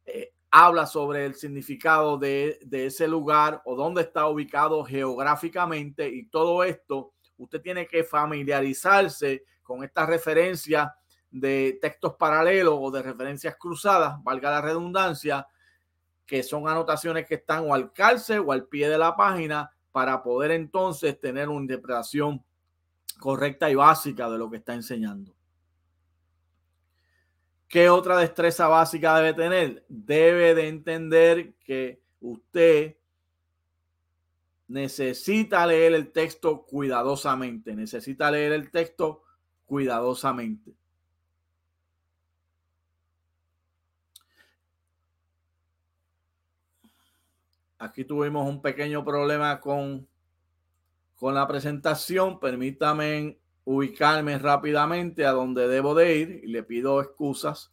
eh, 0.04 0.32
habla 0.50 0.86
sobre 0.86 1.26
el 1.26 1.34
significado 1.34 2.18
de, 2.18 2.58
de 2.62 2.86
ese 2.86 3.06
lugar 3.06 3.62
o 3.64 3.76
dónde 3.76 4.02
está 4.02 4.26
ubicado 4.26 4.84
geográficamente 4.84 6.08
y 6.08 6.26
todo 6.28 6.64
esto, 6.64 7.12
usted 7.36 7.60
tiene 7.60 7.86
que 7.86 8.04
familiarizarse 8.04 9.44
con 9.62 9.82
esta 9.82 10.06
referencia 10.06 10.94
de 11.30 11.78
textos 11.80 12.14
paralelos 12.14 12.76
o 12.78 12.90
de 12.90 13.02
referencias 13.02 13.56
cruzadas, 13.58 14.22
valga 14.22 14.50
la 14.50 14.62
redundancia, 14.62 15.46
que 16.26 16.42
son 16.42 16.68
anotaciones 16.68 17.26
que 17.26 17.36
están 17.36 17.68
o 17.68 17.74
al 17.74 17.92
calce 17.92 18.38
o 18.38 18.52
al 18.52 18.66
pie 18.66 18.88
de 18.88 18.98
la 18.98 19.16
página 19.16 19.70
para 19.92 20.22
poder 20.22 20.50
entonces 20.50 21.18
tener 21.20 21.48
una 21.48 21.62
interpretación 21.62 22.44
correcta 23.18 23.70
y 23.70 23.74
básica 23.74 24.28
de 24.28 24.38
lo 24.38 24.50
que 24.50 24.58
está 24.58 24.74
enseñando. 24.74 25.34
¿Qué 27.68 27.88
otra 27.88 28.18
destreza 28.18 28.68
básica 28.68 29.16
debe 29.16 29.34
tener? 29.34 29.84
Debe 29.88 30.54
de 30.54 30.68
entender 30.68 31.54
que 31.64 32.00
usted 32.20 32.96
necesita 34.68 35.66
leer 35.66 35.94
el 35.94 36.12
texto 36.12 36.64
cuidadosamente, 36.64 37.74
necesita 37.74 38.30
leer 38.30 38.52
el 38.52 38.70
texto 38.70 39.22
cuidadosamente. 39.64 40.74
Aquí 47.78 48.04
tuvimos 48.04 48.48
un 48.48 48.62
pequeño 48.62 49.04
problema 49.04 49.60
con, 49.60 50.08
con 51.14 51.34
la 51.34 51.46
presentación. 51.46 52.40
Permítame 52.40 53.38
ubicarme 53.64 54.38
rápidamente 54.38 55.26
a 55.26 55.32
donde 55.32 55.68
debo 55.68 55.94
de 55.94 56.16
ir 56.16 56.40
y 56.44 56.46
le 56.46 56.62
pido 56.62 57.00
excusas. 57.00 57.72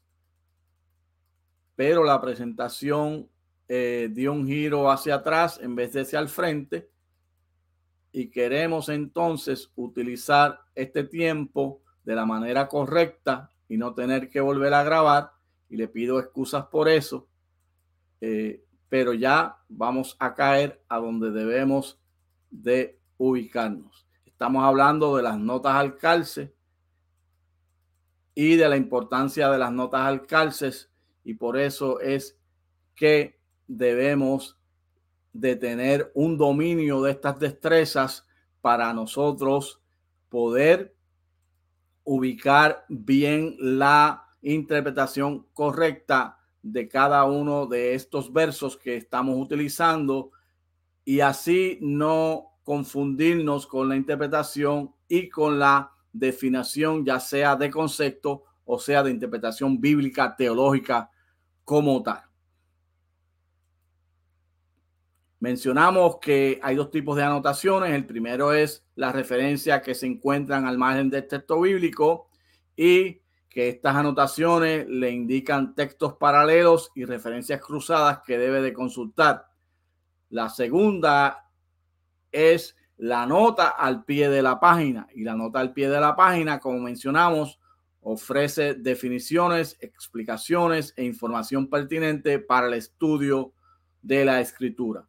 Pero 1.76 2.04
la 2.04 2.20
presentación 2.20 3.30
eh, 3.68 4.10
dio 4.12 4.34
un 4.34 4.46
giro 4.46 4.92
hacia 4.92 5.16
atrás 5.16 5.60
en 5.62 5.76
vez 5.76 5.94
de 5.94 6.02
hacia 6.02 6.20
el 6.20 6.30
frente. 6.30 6.90
Y 8.12 8.30
queremos 8.30 8.90
entonces 8.90 9.72
utilizar 9.76 10.60
este 10.76 11.04
tiempo 11.04 11.82
de 12.04 12.16
la 12.16 12.26
manera 12.26 12.68
correcta 12.68 13.50
y 13.70 13.78
no 13.78 13.94
tener 13.94 14.30
que 14.30 14.42
volver 14.42 14.74
a 14.74 14.84
grabar. 14.84 15.32
Y 15.70 15.78
le 15.78 15.88
pido 15.88 16.20
excusas 16.20 16.66
por 16.66 16.90
eso. 16.90 17.28
Eh, 18.20 18.64
pero 18.94 19.16
ya 19.16 19.58
vamos 19.70 20.16
a 20.20 20.36
caer 20.36 20.80
a 20.88 21.00
donde 21.00 21.32
debemos 21.32 22.00
de 22.52 23.00
ubicarnos. 23.18 24.06
Estamos 24.24 24.64
hablando 24.64 25.18
de 25.18 25.24
las 25.24 25.40
notas 25.40 25.74
al 25.74 25.98
calce 25.98 26.54
y 28.36 28.56
de 28.56 28.70
la 28.70 28.78
importancia 28.78 29.50
de 29.50 29.58
las 29.58 29.72
notas 29.72 30.02
al 30.02 30.28
calces 30.28 30.92
y 31.24 31.34
por 31.34 31.58
eso 31.58 32.02
es 32.02 32.38
que 32.94 33.40
debemos 33.68 34.60
de 35.32 35.56
tener 35.56 36.12
un 36.14 36.38
dominio 36.38 37.02
de 37.02 37.14
estas 37.14 37.40
destrezas 37.40 38.28
para 38.62 38.94
nosotros 38.94 39.82
poder 40.30 40.96
ubicar 42.04 42.86
bien 42.90 43.56
la 43.58 44.28
interpretación 44.44 45.48
correcta 45.52 46.43
de 46.63 46.88
cada 46.88 47.25
uno 47.25 47.67
de 47.67 47.93
estos 47.93 48.34
versos 48.34 48.77
que 48.77 48.96
estamos 48.96 49.38
utilizando 49.38 50.32
y 51.05 51.20
así 51.20 51.77
no 51.82 52.53
confundirnos 52.63 53.67
con 53.67 53.89
la 53.89 53.98
interpretación 53.98 54.96
y 55.08 55.29
con 55.29 55.60
la 55.60 55.91
definición, 56.13 57.05
ya 57.05 57.20
sea 57.20 57.55
de 57.55 57.70
concepto 57.70 58.43
o 58.65 58.79
sea 58.79 59.03
de 59.03 59.12
interpretación 59.12 59.79
bíblica, 59.79 60.36
teológica 60.36 61.12
como 61.65 62.01
tal. 62.01 62.22
Mencionamos 65.41 66.20
que 66.22 66.58
hay 66.63 66.77
dos 66.77 66.89
tipos 66.89 67.17
de 67.17 67.24
anotaciones. 67.24 67.91
El 67.91 68.05
primero 68.05 68.53
es 68.53 68.86
la 68.96 69.12
referencia 69.12 69.82
que 69.82 69.93
se 69.93 70.05
encuentran 70.05 70.65
al 70.65 70.77
margen 70.77 71.10
del 71.10 71.27
texto 71.27 71.60
bíblico 71.60 72.29
y 72.77 73.23
que 73.54 73.70
estas 73.70 73.96
anotaciones 73.96 74.88
le 74.88 75.12
indican 75.12 75.76
textos 75.76 76.14
paralelos 76.14 76.92
y 76.96 77.06
referencias 77.06 77.62
cruzadas 77.62 78.22
que 78.26 78.40
debe 78.40 78.64
de 78.64 78.74
consultar. 78.74 79.46
La 80.32 80.50
segunda 80.50 81.52
es 82.32 82.76
la 82.98 83.28
nota 83.28 83.70
al 83.70 84.06
pie 84.06 84.28
de 84.30 84.42
la 84.42 84.60
página 84.60 85.08
y 85.14 85.24
la 85.24 85.36
nota 85.36 85.60
al 85.60 85.72
pie 85.72 85.88
de 85.88 86.00
la 86.00 86.16
página, 86.16 86.60
como 86.60 86.80
mencionamos, 86.80 87.60
ofrece 88.02 88.74
definiciones, 88.74 89.78
explicaciones 89.80 90.96
e 90.98 91.04
información 91.06 91.70
pertinente 91.70 92.40
para 92.40 92.66
el 92.68 92.74
estudio 92.74 93.54
de 94.02 94.26
la 94.26 94.42
escritura. 94.42 95.08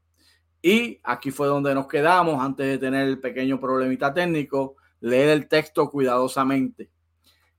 Y 0.60 1.00
aquí 1.02 1.30
fue 1.30 1.46
donde 1.46 1.74
nos 1.74 1.88
quedamos 1.88 2.42
antes 2.42 2.66
de 2.66 2.76
tener 2.78 3.08
el 3.08 3.20
pequeño 3.20 3.58
problemita 3.58 4.12
técnico, 4.12 4.76
leer 5.00 5.30
el 5.30 5.48
texto 5.48 5.88
cuidadosamente. 5.90 6.90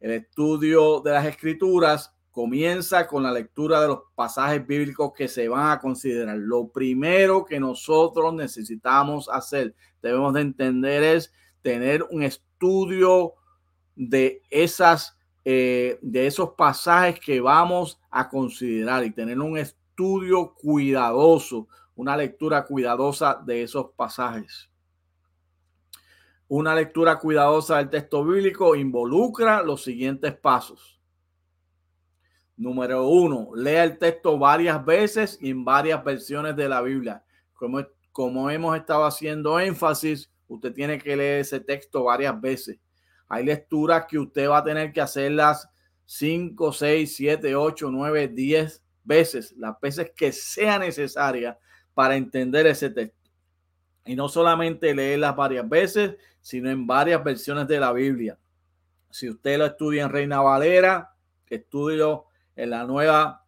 El 0.06 0.12
estudio 0.12 1.00
de 1.00 1.14
las 1.14 1.26
escrituras 1.26 2.14
comienza 2.30 3.08
con 3.08 3.24
la 3.24 3.32
lectura 3.32 3.82
de 3.82 3.88
los 3.88 4.02
pasajes 4.14 4.68
bíblicos 4.68 5.12
que 5.18 5.28
se 5.28 5.48
van 5.48 5.72
a 5.72 5.80
considerar. 5.80 6.38
Lo 6.38 6.68
primero 6.68 7.44
que 7.44 7.60
nosotros 7.60 8.32
necesitamos 8.36 9.28
hacer, 9.28 9.74
debemos 10.04 10.36
de 10.36 10.42
entender 10.42 11.02
es 11.02 11.34
tener 11.64 12.04
un 12.04 12.22
estudio 12.22 13.34
de 13.96 14.44
esas 14.52 15.18
eh, 15.44 15.98
de 16.04 16.28
esos 16.28 16.52
pasajes 16.52 17.20
que 17.20 17.42
vamos 17.42 18.00
a 18.12 18.30
considerar 18.30 19.04
y 19.06 19.10
tener 19.10 19.40
un 19.40 19.58
estudio 19.58 20.54
cuidadoso, 20.54 21.68
una 21.96 22.16
lectura 22.16 22.64
cuidadosa 22.64 23.42
de 23.44 23.64
esos 23.64 23.88
pasajes. 23.96 24.70
Una 26.48 26.76
lectura 26.76 27.18
cuidadosa 27.18 27.78
del 27.78 27.90
texto 27.90 28.24
bíblico 28.24 28.76
involucra 28.76 29.64
los 29.64 29.84
siguientes 29.84 30.34
pasos. 30.34 31.02
Número 32.56 33.08
uno, 33.08 33.50
lea 33.56 33.84
el 33.84 33.98
texto 33.98 34.38
varias 34.38 34.86
veces 34.86 35.38
y 35.42 35.50
en 35.50 35.66
varias 35.66 36.04
versiones 36.04 36.56
de 36.56 36.70
la 36.70 36.82
Biblia. 36.82 37.24
Como, 37.54 37.84
como 38.12 38.50
hemos 38.50 38.78
estado 38.78 39.06
haciendo 39.06 39.60
énfasis, 39.60 40.32
usted 40.48 40.72
tiene 40.72 41.00
que 41.00 41.16
leer 41.16 41.42
ese 41.42 41.60
texto 41.60 42.04
varias 42.04 42.40
veces. 42.40 42.80
Hay 43.28 43.44
lecturas 43.44 44.06
que 44.08 44.20
usted 44.20 44.48
va 44.48 44.60
a 44.60 44.64
tener 44.64 44.94
que 44.94 45.02
hacerlas 45.02 45.68
5, 46.06 46.72
6, 46.72 47.16
7, 47.16 47.56
8, 47.56 47.90
9, 47.92 48.28
10 48.28 48.84
veces, 49.04 49.54
las 49.58 49.80
veces 49.82 50.12
que 50.16 50.32
sea 50.32 50.78
necesaria 50.78 51.58
para 51.96 52.16
entender 52.16 52.68
ese 52.68 52.92
texto. 52.92 53.25
Y 54.06 54.16
no 54.16 54.30
solamente 54.30 54.94
leerlas 54.94 55.36
varias 55.36 55.68
veces, 55.68 56.16
sino 56.42 56.70
en 56.70 56.86
varias 56.86 57.24
versiones 57.24 57.68
de 57.68 57.80
la 57.80 57.92
Biblia. 57.92 58.38
Si 59.10 59.30
usted 59.30 59.58
lo 59.58 59.66
estudia 59.66 60.04
en 60.04 60.12
Reina 60.12 60.42
Valera, 60.42 61.16
estudio 61.56 62.26
en 62.56 62.70
la 62.70 62.86
nueva 62.86 63.44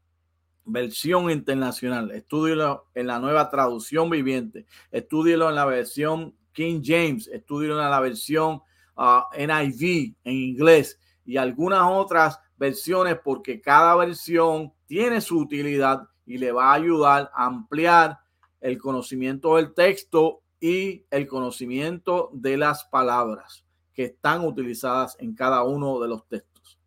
versión 0.66 1.30
internacional, 1.32 2.12
estúdielo 2.12 2.88
en 2.94 3.08
la 3.08 3.20
nueva 3.20 3.50
traducción 3.50 4.10
viviente, 4.10 4.66
estúdielo 4.92 5.50
en 5.50 5.56
la 5.56 5.66
versión 5.66 6.36
King 6.52 6.82
James, 6.84 7.28
estúdielo 7.28 7.82
en 7.82 7.90
la 7.90 8.00
versión 8.00 8.62
uh, 8.98 9.22
NIV 9.38 10.16
en 10.24 10.34
inglés 10.34 11.00
y 11.26 11.38
algunas 11.38 11.84
otras 11.84 12.40
versiones 12.58 13.18
porque 13.24 13.62
cada 13.62 13.96
versión 13.96 14.74
tiene 14.88 15.22
su 15.22 15.40
utilidad 15.40 16.04
y 16.26 16.38
le 16.38 16.52
va 16.52 16.72
a 16.72 16.74
ayudar 16.74 17.32
a 17.34 17.46
ampliar 17.46 18.20
el 18.60 18.78
conocimiento 18.78 19.56
del 19.56 19.74
texto 19.74 20.42
y 20.60 21.06
el 21.12 21.28
conocimiento 21.28 22.30
de 22.34 22.58
las 22.58 22.86
palabras 22.86 23.66
que 23.94 24.06
están 24.06 24.46
utilizadas 24.46 25.16
en 25.20 25.36
cada 25.36 25.64
uno 25.64 26.00
de 26.00 26.08
los 26.08 26.28
textos. 26.28 26.80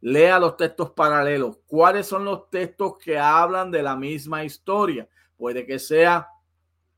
Lea 0.00 0.38
los 0.38 0.56
textos 0.56 0.90
paralelos. 0.90 1.58
¿Cuáles 1.66 2.06
son 2.06 2.24
los 2.24 2.50
textos 2.50 2.98
que 2.98 3.18
hablan 3.18 3.70
de 3.70 3.82
la 3.82 3.96
misma 3.96 4.44
historia? 4.44 5.08
Puede 5.36 5.64
que 5.66 5.78
sea 5.78 6.28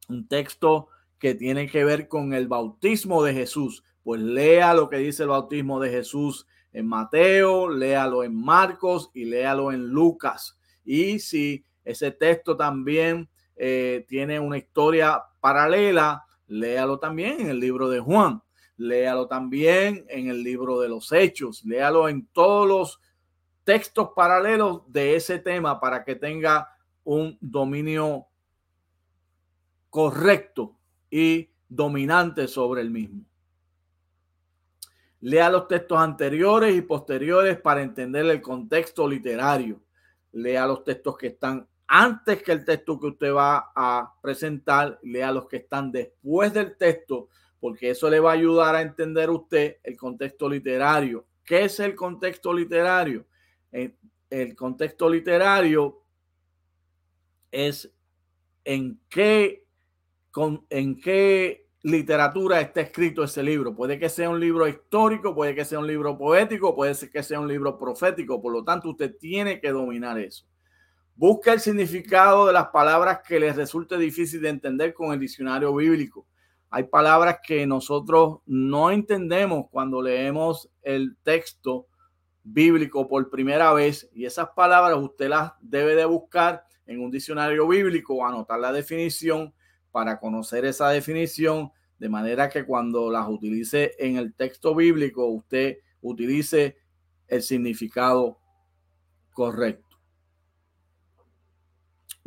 un 0.09 0.27
texto 0.27 0.89
que 1.19 1.35
tiene 1.35 1.69
que 1.69 1.85
ver 1.85 2.09
con 2.09 2.33
el 2.35 2.49
bautismo 2.49 3.23
de 3.23 3.35
Jesús. 3.35 3.85
Pues 4.03 4.21
lea 4.21 4.75
lo 4.75 4.89
que 4.89 4.99
dice 4.99 5.23
el 5.23 5.31
bautismo 5.31 5.81
de 5.81 5.91
Jesús 5.91 6.47
en 6.73 6.87
Mateo, 6.87 7.69
léalo 7.69 8.25
en 8.25 8.35
Marcos 8.35 9.11
y 9.15 9.25
léalo 9.25 9.73
en 9.73 9.87
Lucas. 9.89 10.59
Y 10.85 11.19
si 11.21 11.65
ese 11.85 12.11
texto 12.11 12.57
también 12.57 13.29
eh, 13.57 14.05
tiene 14.09 14.41
una 14.41 14.59
historia 14.59 15.23
paralela, 15.41 16.25
léalo 16.47 16.99
también 16.99 17.41
en 17.41 17.49
el 17.49 17.61
libro 17.61 17.89
de 17.89 18.01
Juan 18.01 18.41
léalo 18.77 19.27
también 19.27 20.05
en 20.09 20.29
el 20.29 20.43
libro 20.43 20.81
de 20.81 20.89
los 20.89 21.13
hechos, 21.13 21.65
léalo 21.65 22.09
en 22.09 22.27
todos 22.27 22.67
los 22.67 23.01
textos 23.65 24.11
paralelos 24.15 24.83
de 24.89 25.17
ese 25.17 25.39
tema 25.39 25.81
para 25.81 26.05
que 26.05 26.17
tenga 26.17 26.69
un 27.05 27.39
dominio 27.41 28.27
correcto 29.91 30.77
y 31.11 31.51
dominante 31.69 32.49
sobre 32.49 32.83
el 32.83 32.91
mismo. 32.91 33.25
Lea 35.21 35.49
los 35.49 35.69
textos 35.69 35.99
anteriores 35.99 36.75
y 36.75 36.83
posteriores 36.83 37.59
para 37.59 37.83
entender 37.83 38.27
el 38.27 38.43
contexto 38.43 39.09
literario. 39.09 39.81
Lea 40.33 40.67
los 40.67 40.85
textos 40.85 41.17
que 41.17 41.29
están 41.29 41.67
antes 41.87 42.43
que 42.43 42.53
el 42.53 42.65
texto 42.65 42.99
que 42.99 43.09
usted 43.09 43.33
va 43.33 43.73
a 43.75 44.15
presentar. 44.21 44.99
Lea 45.03 45.33
los 45.33 45.49
que 45.49 45.59
están 45.59 45.93
después 45.93 46.53
del 46.53 46.77
texto 46.77 47.29
porque 47.65 47.89
eso 47.89 48.11
le 48.11 48.21
va 48.21 48.33
a 48.33 48.35
ayudar 48.35 48.75
a 48.75 48.83
entender 48.83 49.31
usted 49.31 49.79
el 49.83 49.97
contexto 49.97 50.51
literario. 50.51 51.25
¿Qué 51.43 51.65
es 51.65 51.81
el 51.81 51.95
contexto 51.95 52.53
literario? 52.53 53.25
El 53.73 54.55
contexto 54.55 55.09
literario 55.09 56.03
es 57.51 57.91
en 58.65 59.01
qué, 59.09 59.65
en 60.69 61.01
qué 61.01 61.67
literatura 61.85 62.61
está 62.61 62.83
escrito 62.83 63.25
ese 63.25 63.43
libro. 63.43 63.75
Puede 63.75 63.99
que 63.99 64.11
sea 64.11 64.29
un 64.29 64.41
libro 64.41 64.69
histórico, 64.69 65.35
puede 65.35 65.55
que 65.55 65.65
sea 65.65 65.79
un 65.79 65.87
libro 65.87 66.19
poético, 66.19 66.75
puede 66.75 66.93
ser 66.95 67.11
que 67.11 67.23
sea 67.23 67.41
un 67.41 67.49
libro 67.49 67.79
profético. 67.79 68.43
Por 68.43 68.53
lo 68.53 68.63
tanto, 68.63 68.91
usted 68.91 69.17
tiene 69.17 69.59
que 69.59 69.71
dominar 69.71 70.19
eso. 70.19 70.45
Busca 71.17 71.53
el 71.53 71.61
significado 71.61 72.47
de 72.47 72.53
las 72.53 72.69
palabras 72.69 73.21
que 73.27 73.39
les 73.39 73.57
resulte 73.57 73.97
difícil 73.97 74.41
de 74.43 74.49
entender 74.49 74.93
con 74.95 75.13
el 75.13 75.21
diccionario 75.21 75.75
bíblico 75.75 76.27
hay 76.77 76.83
palabras 76.83 77.39
que 77.41 77.69
nosotros 77.69 78.41
no 78.47 78.91
entendemos 78.91 79.67
cuando 79.71 80.03
leemos 80.03 80.69
el 80.83 81.17
texto 81.23 81.87
bíblico 82.43 83.07
por 83.07 83.31
primera 83.31 83.73
vez 83.73 84.11
y 84.13 84.25
esas 84.25 84.49
palabras 84.57 84.99
usted 84.99 85.29
las 85.29 85.53
debe 85.61 85.95
de 85.95 86.05
buscar 86.05 86.65
en 86.87 87.01
un 87.01 87.13
diccionario 87.13 87.69
bíblico 87.69 88.27
anotar 88.27 88.59
la 88.59 88.73
definición 88.73 89.55
para 89.93 90.19
conocer 90.19 90.65
esa 90.65 90.89
definición 90.89 91.71
de 92.01 92.09
manera 92.09 92.49
que 92.49 92.67
cuando 92.67 93.09
las 93.09 93.29
utilice 93.29 93.93
en 94.01 94.17
el 94.17 94.35
texto 94.35 94.75
bíblico 94.75 95.27
usted 95.27 95.77
utilice 96.01 96.77
el 97.29 97.45
significado 97.45 98.41
correcto. 99.33 99.94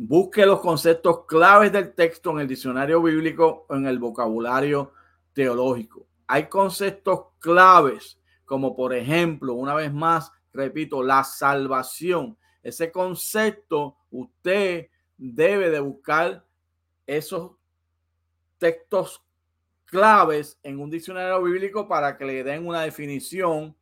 Busque 0.00 0.46
los 0.46 0.60
conceptos 0.60 1.26
claves 1.26 1.72
del 1.72 1.92
texto 1.92 2.30
en 2.30 2.38
el 2.38 2.46
diccionario 2.46 3.02
bíblico 3.02 3.66
o 3.68 3.74
en 3.74 3.86
el 3.86 3.98
vocabulario 3.98 4.92
teológico. 5.32 6.06
Hay 6.28 6.48
conceptos 6.48 7.26
claves, 7.40 8.20
como 8.44 8.76
por 8.76 8.94
ejemplo, 8.94 9.54
una 9.54 9.74
vez 9.74 9.92
más, 9.92 10.30
repito, 10.52 11.02
la 11.02 11.24
salvación. 11.24 12.38
Ese 12.62 12.92
concepto 12.92 13.96
usted 14.12 14.88
debe 15.16 15.68
de 15.68 15.80
buscar 15.80 16.46
esos 17.04 17.56
textos 18.58 19.24
claves 19.84 20.60
en 20.62 20.78
un 20.78 20.90
diccionario 20.90 21.42
bíblico 21.42 21.88
para 21.88 22.16
que 22.16 22.24
le 22.24 22.44
den 22.44 22.68
una 22.68 22.82
definición 22.82 23.74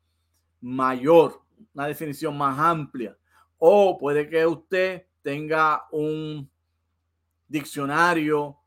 mayor, 0.63 1.43
una 1.75 1.87
definición 1.89 2.39
más 2.39 2.59
amplia. 2.59 3.19
O 3.59 3.99
puede 3.99 4.31
que 4.31 4.47
usted 4.47 5.06
tenga 5.27 5.89
un 5.91 6.49
diccionario 7.49 8.59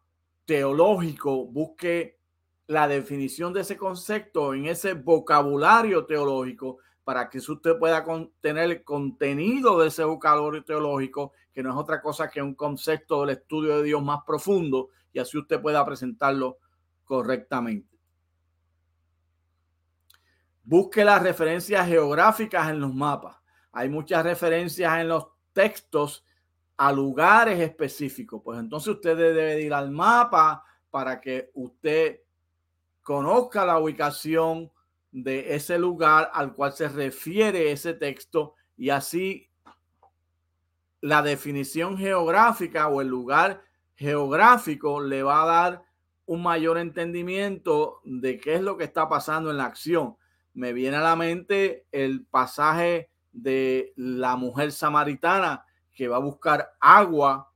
teológico, 0.44 1.46
busque 1.46 2.20
la 2.68 2.86
definición 2.86 3.54
de 3.54 3.62
ese 3.62 3.78
concepto 3.78 4.54
en 4.54 4.66
ese 4.66 4.94
vocabulario 4.94 6.06
teológico 6.06 6.80
para 7.06 7.30
que 7.30 7.38
usted 7.38 7.80
pueda 7.80 8.06
tener 8.42 8.72
el 8.72 8.84
contenido 8.84 9.80
de 9.80 9.88
ese 9.88 10.04
vocabulario 10.04 10.66
teológico, 10.66 11.32
que 11.54 11.64
no 11.64 11.70
es 11.70 11.78
otra 11.78 12.02
cosa 12.02 12.30
que 12.30 12.42
un 12.42 12.56
concepto 12.56 13.22
del 13.22 13.38
estudio 13.38 13.78
de 13.78 13.84
Dios 13.84 14.04
más 14.04 14.20
profundo, 14.28 14.90
y 15.14 15.20
así 15.20 15.38
usted 15.38 15.62
pueda 15.62 15.86
presentarlo 15.86 16.58
correctamente. 17.06 17.98
Busque 20.66 21.06
las 21.06 21.24
referencias 21.24 21.88
geográficas 21.88 22.70
en 22.70 22.82
los 22.82 22.94
mapas. 22.94 23.38
Hay 23.72 23.88
muchas 23.88 24.26
referencias 24.26 25.00
en 25.00 25.08
los 25.08 25.26
textos 25.54 26.26
a 26.80 26.94
lugares 26.94 27.60
específicos. 27.60 28.42
Pues 28.42 28.58
entonces 28.58 28.96
usted 28.96 29.18
debe 29.18 29.62
ir 29.62 29.74
al 29.74 29.92
mapa 29.92 30.64
para 30.90 31.20
que 31.20 31.52
usted 31.54 32.22
conozca 33.02 33.66
la 33.66 33.78
ubicación 33.80 34.72
de 35.12 35.56
ese 35.56 35.78
lugar 35.78 36.32
al 36.34 36.54
cual 36.54 36.72
se 36.72 36.88
refiere 36.88 37.74
ese 37.74 37.96
texto 37.96 38.54
y 38.78 38.92
así 38.92 39.50
la 41.02 41.22
definición 41.22 41.98
geográfica 41.98 42.88
o 42.88 43.02
el 43.02 43.10
lugar 43.10 43.62
geográfico 43.96 45.02
le 45.02 45.22
va 45.22 45.44
a 45.44 45.48
dar 45.48 45.84
un 46.28 46.42
mayor 46.42 46.78
entendimiento 46.78 48.00
de 48.06 48.40
qué 48.40 48.56
es 48.56 48.62
lo 48.62 48.78
que 48.78 48.86
está 48.86 49.10
pasando 49.10 49.52
en 49.52 49.58
la 49.58 49.66
acción. 49.66 50.16
Me 50.54 50.72
viene 50.72 50.96
a 50.96 51.02
la 51.02 51.18
mente 51.18 51.88
el 51.92 52.26
pasaje 52.26 53.10
de 53.34 53.92
la 53.98 54.38
mujer 54.38 54.72
samaritana 54.72 55.66
que 56.00 56.08
va 56.08 56.16
a 56.16 56.20
buscar 56.20 56.78
agua 56.80 57.52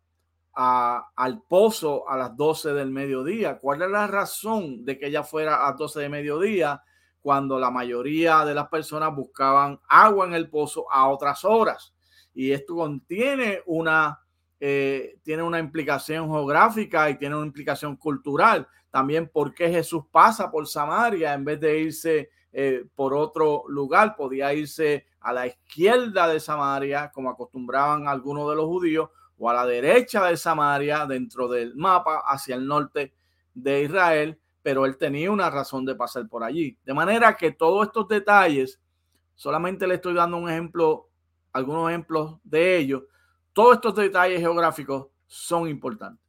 al 0.52 1.44
pozo 1.48 2.10
a 2.10 2.18
las 2.18 2.36
12 2.36 2.74
del 2.74 2.92
mediodía. 2.92 3.58
¿Cuál 3.58 3.84
es 3.84 3.90
la 3.90 4.06
razón 4.06 4.84
de 4.84 5.00
que 5.00 5.08
ella 5.08 5.24
fuera 5.24 5.66
a 5.66 5.70
las 5.70 5.78
12 5.78 6.02
de 6.02 6.10
mediodía 6.10 6.84
cuando 7.22 7.58
la 7.58 7.72
mayoría 7.72 8.44
de 8.44 8.54
las 8.54 8.68
personas 8.68 9.16
buscaban 9.16 9.80
agua 9.88 10.26
en 10.26 10.34
el 10.34 10.50
pozo 10.50 10.92
a 10.92 11.08
otras 11.08 11.46
horas? 11.46 11.94
Y 12.34 12.52
esto 12.52 12.76
contiene 12.76 13.62
una, 13.66 14.20
eh, 14.60 15.20
tiene 15.24 15.42
una 15.42 15.60
implicación 15.60 16.30
geográfica 16.30 17.10
y 17.10 17.18
tiene 17.18 17.38
una 17.38 17.46
implicación 17.46 17.96
cultural. 17.96 18.68
También 18.92 19.30
por 19.30 19.54
qué 19.54 19.70
Jesús 19.70 20.04
pasa 20.12 20.52
por 20.52 20.68
Samaria 20.68 21.34
en 21.34 21.46
vez 21.46 21.62
de 21.62 21.80
irse 21.80 22.30
eh, 22.54 22.86
por 22.96 23.16
otro 23.16 23.64
lugar, 23.68 24.16
podía 24.16 24.54
irse 24.54 25.08
a 25.20 25.34
la 25.34 25.48
izquierda 25.48 26.28
de 26.28 26.40
Samaria, 26.40 27.12
como 27.12 27.30
acostumbraban 27.30 28.08
algunos 28.08 28.48
de 28.50 28.56
los 28.56 28.66
judíos, 28.66 29.10
o 29.38 29.50
a 29.50 29.54
la 29.54 29.66
derecha 29.66 30.24
de 30.26 30.38
Samaria, 30.38 31.06
dentro 31.08 31.48
del 31.48 31.76
mapa, 31.76 32.24
hacia 32.26 32.56
el 32.56 32.68
norte 32.68 33.14
de 33.54 33.84
Israel, 33.84 34.40
pero 34.62 34.86
él 34.86 34.98
tenía 34.98 35.32
una 35.32 35.50
razón 35.50 35.84
de 35.84 35.96
pasar 35.96 36.28
por 36.30 36.44
allí. 36.44 36.78
De 36.86 36.94
manera 36.94 37.36
que 37.36 37.52
todos 37.52 37.88
estos 37.88 38.08
detalles, 38.08 38.80
solamente 39.36 39.88
le 39.88 39.96
estoy 39.96 40.14
dando 40.14 40.38
un 40.38 40.50
ejemplo, 40.50 41.10
algunos 41.52 41.90
ejemplos 41.90 42.38
de 42.44 42.78
ellos, 42.78 43.04
todos 43.52 43.76
estos 43.76 43.96
detalles 43.96 44.40
geográficos 44.40 45.08
son 45.28 45.68
importantes. 45.68 46.23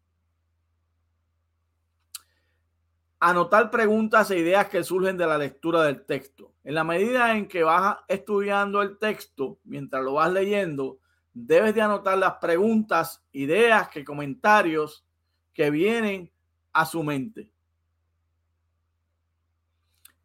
Anotar 3.21 3.71
preguntas 3.71 4.31
e 4.31 4.39
ideas 4.39 4.69
que 4.69 4.85
surgen 4.85 5.17
de 5.17 5.27
la 5.27 5.39
lectura 5.39 5.83
del 5.85 6.05
texto. 6.05 6.53
En 6.65 6.75
la 6.75 6.85
medida 6.85 7.37
en 7.37 7.49
que 7.49 7.63
vas 7.63 7.99
estudiando 8.09 8.83
el 8.83 8.99
texto, 8.99 9.59
mientras 9.65 10.03
lo 10.03 10.15
vas 10.15 10.33
leyendo, 10.33 10.99
debes 11.33 11.75
de 11.75 11.83
anotar 11.83 12.19
las 12.19 12.35
preguntas, 12.35 13.25
ideas, 13.33 13.89
que 13.89 14.05
comentarios 14.05 15.07
que 15.53 15.71
vienen 15.71 16.31
a 16.73 16.85
su 16.85 17.03
mente. 17.03 17.51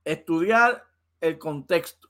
Estudiar 0.04 0.86
el 1.22 1.38
contexto. 1.38 2.10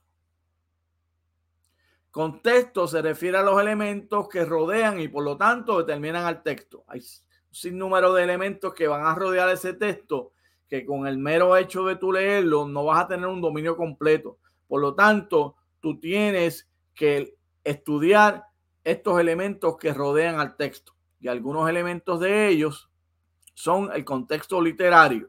Contexto 2.10 2.88
se 2.88 3.02
refiere 3.02 3.38
a 3.38 3.42
los 3.42 3.60
elementos 3.60 4.28
que 4.28 4.44
rodean 4.44 5.00
y 5.00 5.08
por 5.08 5.22
lo 5.22 5.36
tanto 5.36 5.78
determinan 5.78 6.24
al 6.24 6.42
texto. 6.42 6.84
Hay 6.88 7.00
un 7.00 7.54
sinnúmero 7.54 8.12
de 8.14 8.24
elementos 8.24 8.74
que 8.74 8.88
van 8.88 9.06
a 9.06 9.14
rodear 9.14 9.48
ese 9.50 9.74
texto 9.74 10.32
que 10.70 10.86
con 10.86 11.08
el 11.08 11.18
mero 11.18 11.56
hecho 11.56 11.84
de 11.84 11.96
tú 11.96 12.12
leerlo 12.12 12.66
no 12.66 12.84
vas 12.84 13.04
a 13.04 13.08
tener 13.08 13.26
un 13.26 13.40
dominio 13.40 13.76
completo. 13.76 14.38
Por 14.68 14.80
lo 14.80 14.94
tanto, 14.94 15.56
tú 15.80 15.98
tienes 15.98 16.70
que 16.94 17.36
estudiar 17.64 18.44
estos 18.84 19.18
elementos 19.18 19.76
que 19.76 19.92
rodean 19.92 20.38
al 20.38 20.56
texto. 20.56 20.94
Y 21.18 21.26
algunos 21.26 21.68
elementos 21.68 22.20
de 22.20 22.48
ellos 22.48 22.88
son 23.52 23.90
el 23.92 24.04
contexto 24.04 24.62
literario. 24.62 25.28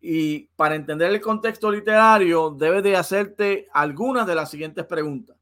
Y 0.00 0.48
para 0.54 0.74
entender 0.74 1.10
el 1.10 1.20
contexto 1.20 1.72
literario, 1.72 2.50
debes 2.50 2.82
de 2.82 2.94
hacerte 2.94 3.68
algunas 3.72 4.26
de 4.26 4.34
las 4.34 4.50
siguientes 4.50 4.84
preguntas. 4.84 5.36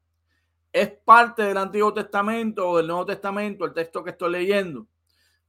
¿Es 0.71 0.89
parte 0.89 1.43
del 1.43 1.57
Antiguo 1.57 1.93
Testamento 1.93 2.69
o 2.69 2.77
del 2.77 2.87
Nuevo 2.87 3.05
Testamento 3.05 3.65
el 3.65 3.73
texto 3.73 4.03
que 4.03 4.11
estoy 4.11 4.31
leyendo? 4.31 4.87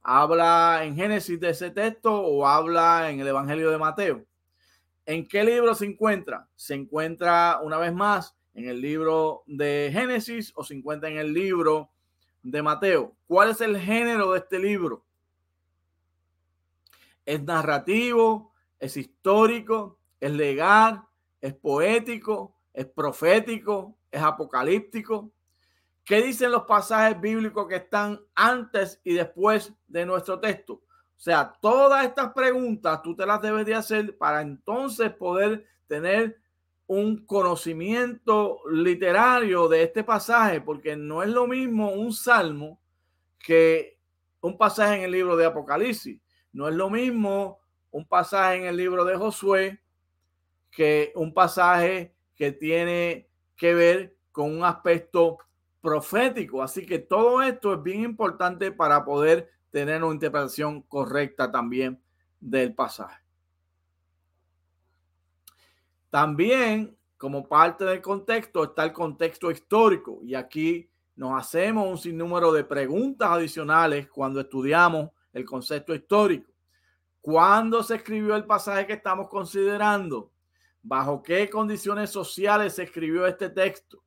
¿Habla 0.01 0.81
en 0.83 0.95
Génesis 0.95 1.39
de 1.39 1.49
ese 1.49 1.71
texto 1.71 2.13
o 2.13 2.47
habla 2.47 3.09
en 3.09 3.19
el 3.19 3.27
Evangelio 3.27 3.69
de 3.69 3.77
Mateo? 3.77 4.25
¿En 5.05 5.27
qué 5.27 5.43
libro 5.43 5.75
se 5.75 5.85
encuentra? 5.85 6.47
Se 6.55 6.73
encuentra 6.73 7.59
una 7.61 7.77
vez 7.77 7.93
más 7.93 8.35
en 8.53 8.69
el 8.69 8.81
libro 8.81 9.43
de 9.47 9.89
Génesis 9.91 10.51
o 10.55 10.63
se 10.63 10.75
encuentra 10.75 11.09
en 11.09 11.17
el 11.17 11.33
libro 11.33 11.89
de 12.43 12.61
Mateo. 12.61 13.15
¿Cuál 13.27 13.51
es 13.51 13.61
el 13.61 13.79
género 13.79 14.31
de 14.31 14.39
este 14.39 14.59
libro? 14.59 15.03
¿Es 17.25 17.41
narrativo? 17.43 18.53
¿Es 18.79 18.97
histórico? 18.97 19.99
¿Es 20.19 20.31
legal? 20.31 21.03
¿Es 21.41 21.53
poético? 21.53 22.55
¿Es 22.73 22.85
profético? 22.85 23.97
¿Es 24.11 24.21
apocalíptico? 24.21 25.31
¿Qué 26.09 26.23
dicen 26.23 26.51
los 26.51 26.63
pasajes 26.63 27.21
bíblicos 27.21 27.67
que 27.67 27.75
están 27.75 28.19
antes 28.33 28.99
y 29.03 29.13
después 29.13 29.71
de 29.87 30.07
nuestro 30.07 30.39
texto? 30.39 30.73
O 30.73 30.81
sea, 31.15 31.53
todas 31.61 32.03
estas 32.03 32.33
preguntas 32.33 33.03
tú 33.03 33.15
te 33.15 33.27
las 33.27 33.39
debes 33.39 33.63
de 33.67 33.75
hacer 33.75 34.17
para 34.17 34.41
entonces 34.41 35.11
poder 35.11 35.67
tener 35.85 36.39
un 36.87 37.27
conocimiento 37.27 38.57
literario 38.71 39.67
de 39.67 39.83
este 39.83 40.03
pasaje, 40.03 40.61
porque 40.61 40.95
no 40.95 41.21
es 41.21 41.29
lo 41.29 41.45
mismo 41.45 41.91
un 41.91 42.11
salmo 42.11 42.81
que 43.37 43.99
un 44.41 44.57
pasaje 44.57 44.95
en 44.95 45.03
el 45.03 45.11
libro 45.11 45.37
de 45.37 45.45
Apocalipsis. 45.45 46.19
No 46.51 46.67
es 46.67 46.73
lo 46.73 46.89
mismo 46.89 47.59
un 47.91 48.07
pasaje 48.07 48.55
en 48.55 48.63
el 48.63 48.77
libro 48.77 49.05
de 49.05 49.15
Josué 49.15 49.79
que 50.71 51.11
un 51.13 51.35
pasaje 51.35 52.15
que 52.35 52.51
tiene 52.51 53.29
que 53.55 53.75
ver 53.75 54.17
con 54.31 54.57
un 54.57 54.63
aspecto 54.63 55.37
profético. 55.81 56.61
Así 56.61 56.85
que 56.85 56.99
todo 56.99 57.41
esto 57.41 57.73
es 57.73 57.83
bien 57.83 58.01
importante 58.01 58.71
para 58.71 59.03
poder 59.03 59.49
tener 59.71 60.03
una 60.03 60.13
interpretación 60.13 60.81
correcta 60.83 61.51
también 61.51 62.01
del 62.39 62.73
pasaje. 62.73 63.21
También, 66.09 66.97
como 67.17 67.47
parte 67.47 67.85
del 67.85 68.01
contexto, 68.01 68.63
está 68.63 68.83
el 68.83 68.93
contexto 68.93 69.51
histórico. 69.51 70.21
Y 70.23 70.33
aquí 70.35 70.89
nos 71.15 71.39
hacemos 71.39 71.87
un 71.87 71.97
sinnúmero 71.97 72.51
de 72.51 72.63
preguntas 72.63 73.29
adicionales 73.29 74.07
cuando 74.09 74.39
estudiamos 74.39 75.09
el 75.33 75.45
concepto 75.45 75.93
histórico. 75.93 76.51
¿Cuándo 77.21 77.83
se 77.83 77.95
escribió 77.95 78.35
el 78.35 78.45
pasaje 78.45 78.87
que 78.87 78.93
estamos 78.93 79.27
considerando? 79.27 80.31
¿Bajo 80.81 81.21
qué 81.21 81.49
condiciones 81.49 82.09
sociales 82.09 82.75
se 82.75 82.83
escribió 82.83 83.27
este 83.27 83.49
texto? 83.49 84.01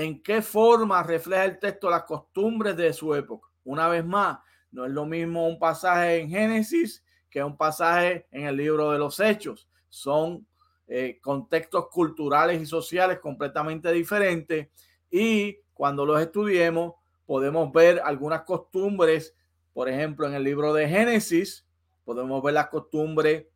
¿En 0.00 0.22
qué 0.22 0.40
forma 0.40 1.02
refleja 1.02 1.44
el 1.44 1.58
texto 1.58 1.90
las 1.90 2.04
costumbres 2.04 2.74
de 2.74 2.90
su 2.94 3.14
época? 3.14 3.48
Una 3.64 3.86
vez 3.86 4.02
más, 4.02 4.38
no 4.70 4.86
es 4.86 4.92
lo 4.92 5.04
mismo 5.04 5.46
un 5.46 5.58
pasaje 5.58 6.20
en 6.20 6.30
Génesis 6.30 7.04
que 7.28 7.44
un 7.44 7.54
pasaje 7.54 8.26
en 8.30 8.46
el 8.46 8.56
libro 8.56 8.92
de 8.92 8.98
los 8.98 9.20
Hechos. 9.20 9.68
Son 9.90 10.46
eh, 10.86 11.18
contextos 11.20 11.88
culturales 11.90 12.62
y 12.62 12.64
sociales 12.64 13.18
completamente 13.18 13.92
diferentes 13.92 14.68
y 15.10 15.58
cuando 15.74 16.06
los 16.06 16.18
estudiemos 16.18 16.94
podemos 17.26 17.70
ver 17.70 18.00
algunas 18.02 18.44
costumbres, 18.44 19.36
por 19.74 19.90
ejemplo, 19.90 20.26
en 20.26 20.32
el 20.32 20.44
libro 20.44 20.72
de 20.72 20.88
Génesis, 20.88 21.66
podemos 22.06 22.42
ver 22.42 22.54
las 22.54 22.68
costumbres 22.68 23.48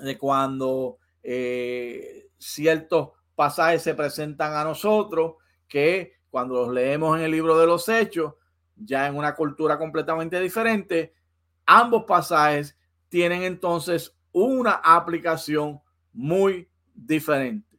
de 0.00 0.18
cuando 0.18 0.98
eh, 1.22 2.28
ciertos 2.38 3.10
pasajes 3.36 3.82
se 3.82 3.94
presentan 3.94 4.54
a 4.54 4.64
nosotros, 4.64 5.34
que 5.70 6.18
cuando 6.28 6.56
los 6.56 6.74
leemos 6.74 7.16
en 7.16 7.24
el 7.24 7.30
libro 7.30 7.56
de 7.56 7.66
los 7.66 7.88
Hechos, 7.88 8.34
ya 8.76 9.06
en 9.06 9.16
una 9.16 9.34
cultura 9.34 9.78
completamente 9.78 10.38
diferente, 10.38 11.14
ambos 11.64 12.04
pasajes 12.04 12.76
tienen 13.08 13.42
entonces 13.42 14.14
una 14.32 14.72
aplicación 14.84 15.80
muy 16.12 16.68
diferente. 16.94 17.78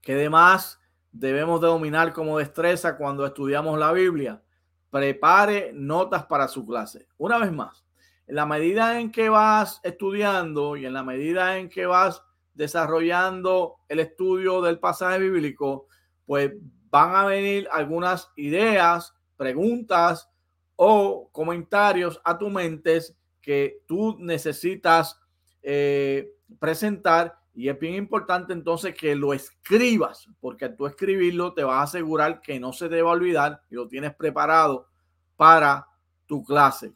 Que 0.00 0.14
además 0.14 0.80
debemos 1.12 1.60
de 1.60 1.66
dominar 1.66 2.12
como 2.12 2.38
destreza 2.38 2.96
cuando 2.96 3.26
estudiamos 3.26 3.78
la 3.78 3.92
Biblia. 3.92 4.42
Prepare 4.90 5.72
notas 5.74 6.24
para 6.24 6.48
su 6.48 6.64
clase. 6.64 7.06
Una 7.18 7.38
vez 7.38 7.52
más, 7.52 7.84
en 8.26 8.36
la 8.36 8.46
medida 8.46 9.00
en 9.00 9.10
que 9.10 9.28
vas 9.28 9.80
estudiando 9.82 10.76
y 10.76 10.86
en 10.86 10.92
la 10.92 11.02
medida 11.02 11.58
en 11.58 11.68
que 11.68 11.86
vas 11.86 12.22
desarrollando 12.58 13.76
el 13.88 14.00
estudio 14.00 14.60
del 14.60 14.80
pasaje 14.80 15.20
bíblico, 15.20 15.86
pues 16.26 16.52
van 16.90 17.14
a 17.14 17.24
venir 17.24 17.68
algunas 17.70 18.30
ideas, 18.34 19.14
preguntas 19.36 20.28
o 20.74 21.30
comentarios 21.30 22.20
a 22.24 22.36
tu 22.36 22.50
mente 22.50 23.00
que 23.40 23.82
tú 23.86 24.16
necesitas 24.18 25.20
eh, 25.62 26.32
presentar 26.58 27.38
y 27.54 27.68
es 27.68 27.78
bien 27.78 27.94
importante 27.94 28.52
entonces 28.52 28.94
que 28.94 29.14
lo 29.14 29.32
escribas, 29.32 30.28
porque 30.40 30.68
tú 30.68 30.86
escribirlo 30.86 31.54
te 31.54 31.62
va 31.62 31.78
a 31.78 31.84
asegurar 31.84 32.40
que 32.40 32.58
no 32.58 32.72
se 32.72 32.88
te 32.88 33.02
va 33.02 33.10
a 33.10 33.14
olvidar 33.14 33.62
y 33.70 33.76
lo 33.76 33.86
tienes 33.86 34.14
preparado 34.16 34.88
para 35.36 35.86
tu 36.26 36.42
clase. 36.42 36.92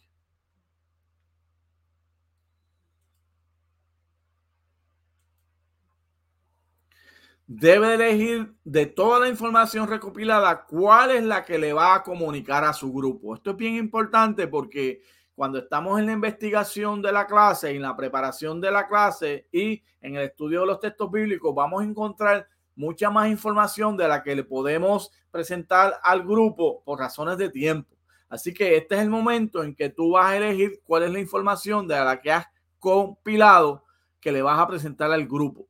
Debe 7.46 7.94
elegir 7.94 8.54
de 8.64 8.86
toda 8.86 9.20
la 9.20 9.28
información 9.28 9.88
recopilada 9.88 10.64
cuál 10.64 11.10
es 11.10 11.24
la 11.24 11.44
que 11.44 11.58
le 11.58 11.72
va 11.72 11.96
a 11.96 12.02
comunicar 12.02 12.64
a 12.64 12.72
su 12.72 12.92
grupo. 12.92 13.34
Esto 13.34 13.50
es 13.50 13.56
bien 13.56 13.74
importante 13.74 14.46
porque 14.46 15.02
cuando 15.34 15.58
estamos 15.58 15.98
en 15.98 16.06
la 16.06 16.12
investigación 16.12 17.02
de 17.02 17.12
la 17.12 17.26
clase, 17.26 17.70
en 17.70 17.82
la 17.82 17.96
preparación 17.96 18.60
de 18.60 18.70
la 18.70 18.86
clase 18.86 19.48
y 19.50 19.82
en 20.00 20.16
el 20.16 20.22
estudio 20.22 20.60
de 20.60 20.66
los 20.66 20.80
textos 20.80 21.10
bíblicos, 21.10 21.54
vamos 21.54 21.82
a 21.82 21.84
encontrar 21.84 22.46
mucha 22.76 23.10
más 23.10 23.28
información 23.28 23.96
de 23.96 24.08
la 24.08 24.22
que 24.22 24.36
le 24.36 24.44
podemos 24.44 25.10
presentar 25.30 25.98
al 26.02 26.22
grupo 26.22 26.82
por 26.84 26.98
razones 26.98 27.38
de 27.38 27.50
tiempo. 27.50 27.96
Así 28.28 28.54
que 28.54 28.76
este 28.76 28.94
es 28.94 29.02
el 29.02 29.10
momento 29.10 29.62
en 29.62 29.74
que 29.74 29.90
tú 29.90 30.12
vas 30.12 30.30
a 30.30 30.36
elegir 30.36 30.80
cuál 30.84 31.02
es 31.02 31.10
la 31.10 31.20
información 31.20 31.86
de 31.86 31.96
la 31.96 32.20
que 32.20 32.32
has 32.32 32.46
compilado 32.78 33.84
que 34.20 34.32
le 34.32 34.42
vas 34.42 34.58
a 34.58 34.66
presentar 34.66 35.10
al 35.10 35.26
grupo. 35.26 35.66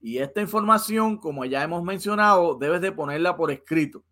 Y 0.00 0.18
esta 0.18 0.40
información, 0.40 1.18
como 1.18 1.44
ya 1.44 1.62
hemos 1.62 1.82
mencionado, 1.82 2.54
debes 2.54 2.80
de 2.80 2.92
ponerla 2.92 3.36
por 3.36 3.50
escrito. 3.50 4.02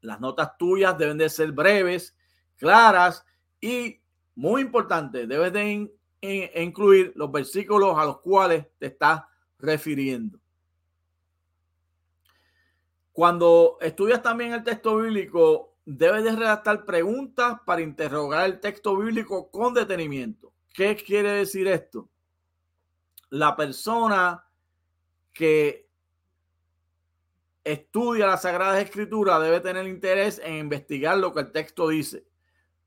Las 0.00 0.20
notas 0.20 0.56
tuyas 0.58 0.96
deben 0.98 1.18
de 1.18 1.28
ser 1.30 1.50
breves, 1.52 2.16
claras 2.56 3.24
y, 3.60 4.00
muy 4.34 4.62
importante, 4.62 5.26
debes 5.26 5.52
de 5.52 5.90
incluir 6.20 7.12
los 7.16 7.32
versículos 7.32 7.96
a 7.96 8.04
los 8.04 8.20
cuales 8.20 8.66
te 8.78 8.86
estás 8.86 9.22
refiriendo. 9.58 10.38
Cuando 13.12 13.78
estudias 13.80 14.22
también 14.22 14.52
el 14.52 14.62
texto 14.62 14.96
bíblico, 14.98 15.74
debes 15.84 16.22
de 16.22 16.36
redactar 16.36 16.84
preguntas 16.84 17.58
para 17.64 17.80
interrogar 17.80 18.44
el 18.44 18.60
texto 18.60 18.96
bíblico 18.96 19.50
con 19.50 19.74
detenimiento. 19.74 20.52
¿Qué 20.72 20.94
quiere 20.94 21.32
decir 21.32 21.66
esto? 21.66 22.08
La 23.30 23.56
persona 23.56 24.44
que 25.38 25.88
estudia 27.62 28.26
la 28.26 28.36
Sagrada 28.36 28.80
Escritura 28.80 29.38
debe 29.38 29.60
tener 29.60 29.86
interés 29.86 30.40
en 30.44 30.56
investigar 30.56 31.16
lo 31.16 31.32
que 31.32 31.38
el 31.38 31.52
texto 31.52 31.86
dice, 31.86 32.26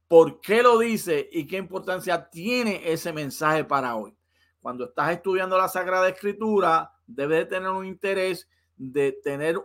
por 0.10 0.42
qué 0.42 0.62
lo 0.62 0.78
dice 0.78 1.30
y 1.32 1.48
qué 1.48 1.56
importancia 1.56 2.30
tiene 2.30 2.92
ese 2.92 3.14
mensaje 3.14 3.64
para 3.64 3.96
hoy. 3.96 4.14
Cuando 4.60 4.84
estás 4.84 5.14
estudiando 5.14 5.58
la 5.58 5.70
Sagrada 5.70 6.10
Escritura, 6.10 6.92
debes 7.08 7.48
tener 7.48 7.70
un 7.70 7.86
interés 7.86 8.50
de 8.76 9.14
tener 9.14 9.58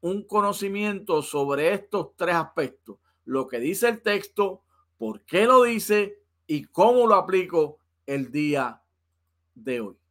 un 0.00 0.22
conocimiento 0.22 1.22
sobre 1.22 1.74
estos 1.74 2.14
tres 2.14 2.36
aspectos. 2.36 2.98
Lo 3.24 3.48
que 3.48 3.58
dice 3.58 3.88
el 3.88 4.00
texto, 4.00 4.62
por 4.96 5.22
qué 5.22 5.44
lo 5.44 5.64
dice 5.64 6.22
y 6.46 6.66
cómo 6.66 7.04
lo 7.08 7.16
aplico 7.16 7.78
el 8.06 8.30
día 8.30 8.80
de 9.56 9.80
hoy. 9.80 10.01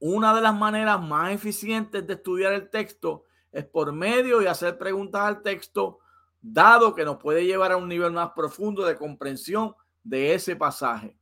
Una 0.00 0.34
de 0.34 0.40
las 0.40 0.54
maneras 0.54 0.98
más 0.98 1.30
eficientes 1.30 2.06
de 2.06 2.14
estudiar 2.14 2.54
el 2.54 2.70
texto 2.70 3.26
es 3.52 3.66
por 3.66 3.92
medio 3.92 4.38
de 4.38 4.48
hacer 4.48 4.78
preguntas 4.78 5.20
al 5.20 5.42
texto, 5.42 5.98
dado 6.40 6.94
que 6.94 7.04
nos 7.04 7.18
puede 7.18 7.44
llevar 7.44 7.72
a 7.72 7.76
un 7.76 7.86
nivel 7.86 8.10
más 8.12 8.30
profundo 8.34 8.86
de 8.86 8.96
comprensión 8.96 9.74
de 10.02 10.32
ese 10.32 10.56
pasaje. 10.56 11.18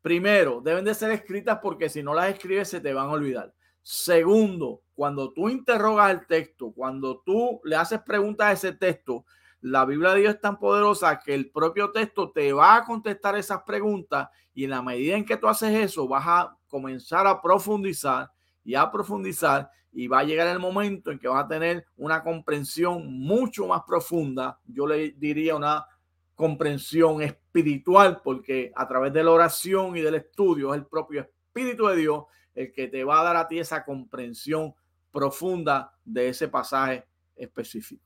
Primero, 0.00 0.62
deben 0.62 0.86
de 0.86 0.94
ser 0.94 1.10
escritas 1.10 1.58
porque 1.62 1.90
si 1.90 2.02
no 2.02 2.14
las 2.14 2.30
escribes 2.30 2.68
se 2.68 2.80
te 2.80 2.94
van 2.94 3.08
a 3.08 3.12
olvidar. 3.12 3.54
Segundo, 3.82 4.80
cuando 4.94 5.30
tú 5.34 5.50
interrogas 5.50 6.10
el 6.10 6.26
texto, 6.26 6.72
cuando 6.72 7.20
tú 7.26 7.60
le 7.64 7.76
haces 7.76 8.00
preguntas 8.00 8.46
a 8.46 8.52
ese 8.52 8.72
texto, 8.72 9.26
la 9.64 9.86
Biblia 9.86 10.10
de 10.12 10.20
Dios 10.20 10.34
es 10.34 10.40
tan 10.42 10.58
poderosa 10.58 11.18
que 11.20 11.32
el 11.32 11.50
propio 11.50 11.90
texto 11.90 12.30
te 12.30 12.52
va 12.52 12.76
a 12.76 12.84
contestar 12.84 13.34
esas 13.38 13.62
preguntas 13.62 14.28
y 14.52 14.64
en 14.64 14.70
la 14.70 14.82
medida 14.82 15.16
en 15.16 15.24
que 15.24 15.38
tú 15.38 15.48
haces 15.48 15.74
eso, 15.74 16.06
vas 16.06 16.24
a 16.26 16.58
comenzar 16.68 17.26
a 17.26 17.40
profundizar 17.40 18.30
y 18.62 18.74
a 18.74 18.92
profundizar 18.92 19.70
y 19.90 20.06
va 20.06 20.18
a 20.18 20.24
llegar 20.24 20.48
el 20.48 20.58
momento 20.58 21.10
en 21.10 21.18
que 21.18 21.28
vas 21.28 21.46
a 21.46 21.48
tener 21.48 21.86
una 21.96 22.22
comprensión 22.22 23.06
mucho 23.06 23.66
más 23.66 23.80
profunda, 23.86 24.60
yo 24.66 24.86
le 24.86 25.12
diría 25.12 25.56
una 25.56 25.86
comprensión 26.34 27.22
espiritual, 27.22 28.20
porque 28.22 28.70
a 28.76 28.86
través 28.86 29.14
de 29.14 29.24
la 29.24 29.30
oración 29.30 29.96
y 29.96 30.02
del 30.02 30.16
estudio 30.16 30.74
es 30.74 30.80
el 30.80 30.86
propio 30.86 31.22
Espíritu 31.22 31.86
de 31.86 31.96
Dios 31.96 32.24
el 32.54 32.70
que 32.70 32.88
te 32.88 33.02
va 33.02 33.22
a 33.22 33.24
dar 33.24 33.36
a 33.36 33.48
ti 33.48 33.58
esa 33.58 33.82
comprensión 33.82 34.74
profunda 35.10 35.94
de 36.04 36.28
ese 36.28 36.48
pasaje 36.48 37.06
específico. 37.34 38.03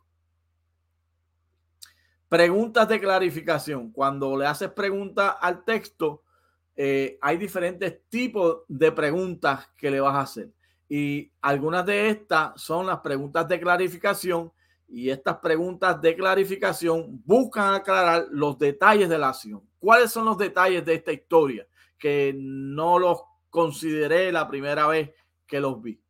Preguntas 2.29 2.89
de 2.89 3.01
clarificación. 3.01 3.91
Cuando 3.91 4.37
le 4.37 4.47
haces 4.47 4.71
preguntas 4.71 5.35
al 5.41 5.65
texto, 5.65 6.23
eh, 6.77 7.19
hay 7.21 7.37
diferentes 7.37 8.09
tipos 8.09 8.63
de 8.69 8.93
preguntas 8.93 9.69
que 9.77 9.91
le 9.91 10.01
vas 10.01 10.15
a 10.15 10.21
hacer. 10.21 10.51
Y 10.89 11.31
algunas 11.41 11.85
de 11.85 12.11
estas 12.11 12.61
son 12.61 12.87
las 12.87 13.01
preguntas 13.01 13.47
de 13.49 13.61
clarificación 13.61 14.53
y 14.89 15.11
estas 15.11 15.39
preguntas 15.39 16.01
de 16.01 16.17
clarificación 16.17 17.23
buscan 17.25 17.75
aclarar 17.75 18.27
los 18.31 18.59
detalles 18.59 19.09
de 19.09 19.19
la 19.19 19.29
acción. 19.29 19.63
¿Cuáles 19.79 20.11
son 20.11 20.25
los 20.25 20.39
detalles 20.39 20.85
de 20.85 20.95
esta 20.95 21.13
historia 21.13 21.67
que 21.99 22.35
no 22.37 22.99
los 22.99 23.19
consideré 23.51 24.31
la 24.33 24.49
primera 24.49 24.87
vez 24.87 25.11
que 25.47 25.61
los 25.61 25.81
vi. 25.83 26.01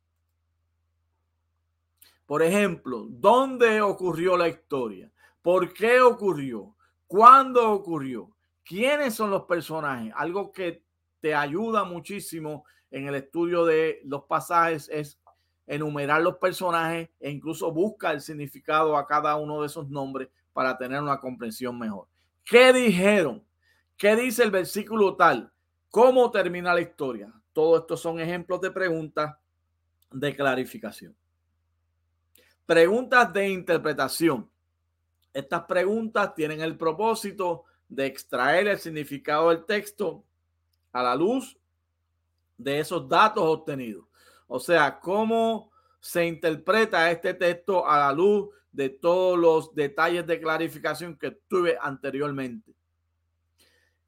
Por 2.25 2.43
ejemplo, 2.43 3.07
¿dónde 3.09 3.81
ocurrió 3.81 4.37
la 4.37 4.47
historia? 4.47 5.11
¿Por 5.41 5.73
qué 5.73 6.01
ocurrió? 6.01 6.75
¿Cuándo 7.07 7.71
ocurrió? 7.71 8.29
¿Quiénes 8.63 9.15
son 9.15 9.31
los 9.31 9.43
personajes? 9.45 10.13
Algo 10.15 10.51
que 10.51 10.83
te 11.21 11.33
ayuda 11.33 11.83
muchísimo 11.83 12.65
en 12.91 13.07
el 13.07 13.15
estudio 13.15 13.65
de 13.65 14.01
los 14.03 14.23
pasajes 14.25 14.89
es 14.89 15.19
enumerar 15.67 16.21
los 16.21 16.37
personajes 16.37 17.09
e 17.19 17.29
incluso 17.29 17.71
busca 17.71 18.11
el 18.11 18.21
significado 18.21 18.97
a 18.97 19.05
cada 19.05 19.35
uno 19.35 19.61
de 19.61 19.67
esos 19.67 19.89
nombres 19.89 20.29
para 20.51 20.77
tener 20.77 21.01
una 21.01 21.19
comprensión 21.19 21.77
mejor. 21.77 22.07
¿Qué 22.43 22.73
dijeron? 22.73 23.43
¿Qué 23.95 24.15
dice 24.15 24.43
el 24.43 24.51
versículo 24.51 25.15
tal? 25.15 25.51
¿Cómo 25.89 26.31
termina 26.31 26.73
la 26.73 26.81
historia? 26.81 27.31
Todo 27.53 27.77
esto 27.77 27.97
son 27.97 28.19
ejemplos 28.19 28.61
de 28.61 28.71
preguntas 28.71 29.35
de 30.11 30.35
clarificación. 30.35 31.15
Preguntas 32.65 33.31
de 33.33 33.49
interpretación. 33.49 34.49
Estas 35.33 35.63
preguntas 35.65 36.33
tienen 36.35 36.61
el 36.61 36.77
propósito 36.77 37.65
de 37.87 38.05
extraer 38.05 38.67
el 38.67 38.79
significado 38.79 39.49
del 39.49 39.65
texto 39.65 40.23
a 40.91 41.03
la 41.03 41.15
luz 41.15 41.57
de 42.57 42.79
esos 42.79 43.07
datos 43.07 43.43
obtenidos. 43.43 44.05
O 44.47 44.59
sea, 44.59 44.99
cómo 44.99 45.71
se 45.99 46.25
interpreta 46.25 47.11
este 47.11 47.33
texto 47.33 47.87
a 47.87 47.99
la 47.99 48.11
luz 48.11 48.49
de 48.71 48.89
todos 48.89 49.37
los 49.37 49.73
detalles 49.75 50.25
de 50.25 50.39
clarificación 50.39 51.17
que 51.17 51.31
tuve 51.47 51.77
anteriormente 51.79 52.73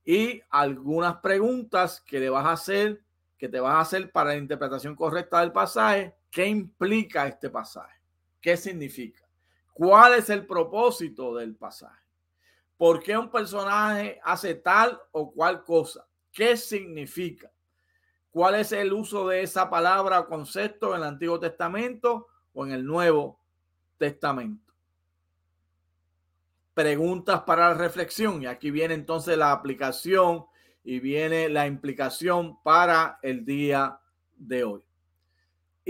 y 0.04 0.42
algunas 0.50 1.18
preguntas 1.18 2.02
que 2.02 2.20
le 2.20 2.30
vas 2.30 2.46
a 2.46 2.54
hacer, 2.54 3.02
que 3.38 3.50
te 3.50 3.60
vas 3.60 3.76
a 3.76 3.82
hacer 3.82 4.12
para 4.12 4.32
la 4.32 4.38
interpretación 4.38 4.96
correcta 4.96 5.42
del 5.42 5.52
pasaje. 5.52 6.16
¿Qué 6.30 6.46
implica 6.46 7.28
este 7.28 7.50
pasaje? 7.50 8.00
¿Qué 8.40 8.58
significa? 8.58 9.24
¿Cuál 9.74 10.16
es 10.16 10.30
el 10.30 10.46
propósito 10.46 11.36
del 11.36 11.56
pasaje? 11.56 12.02
¿Por 12.78 13.02
qué 13.02 13.18
un 13.18 13.30
personaje 13.30 14.20
hace 14.24 14.56
tal 14.56 15.00
o 15.12 15.32
cual 15.32 15.64
cosa? 15.64 16.08
¿Qué 16.32 16.58
significa? 16.58 17.52
¿Cuál 18.32 18.56
es 18.56 18.72
el 18.72 18.94
uso 18.94 19.28
de 19.28 19.44
esa 19.44 19.70
palabra 19.70 20.22
o 20.22 20.28
concepto 20.28 20.92
en 20.92 21.02
el 21.02 21.08
Antiguo 21.08 21.40
Testamento 21.40 22.28
o 22.54 22.66
en 22.66 22.72
el 22.72 22.86
Nuevo 22.86 23.40
Testamento? 23.98 24.72
preguntas 26.74 27.42
para 27.42 27.70
la 27.70 27.74
reflexión. 27.76 28.42
Y 28.42 28.46
aquí 28.46 28.72
viene 28.72 28.94
entonces 28.94 29.38
la 29.38 29.52
aplicación 29.52 30.46
y 30.84 31.00
viene 31.00 31.50
la 31.50 31.68
implicación 31.68 32.62
para 32.64 33.20
el 33.22 33.46
día 33.46 34.00
de 34.36 34.64
hoy. 34.64 34.82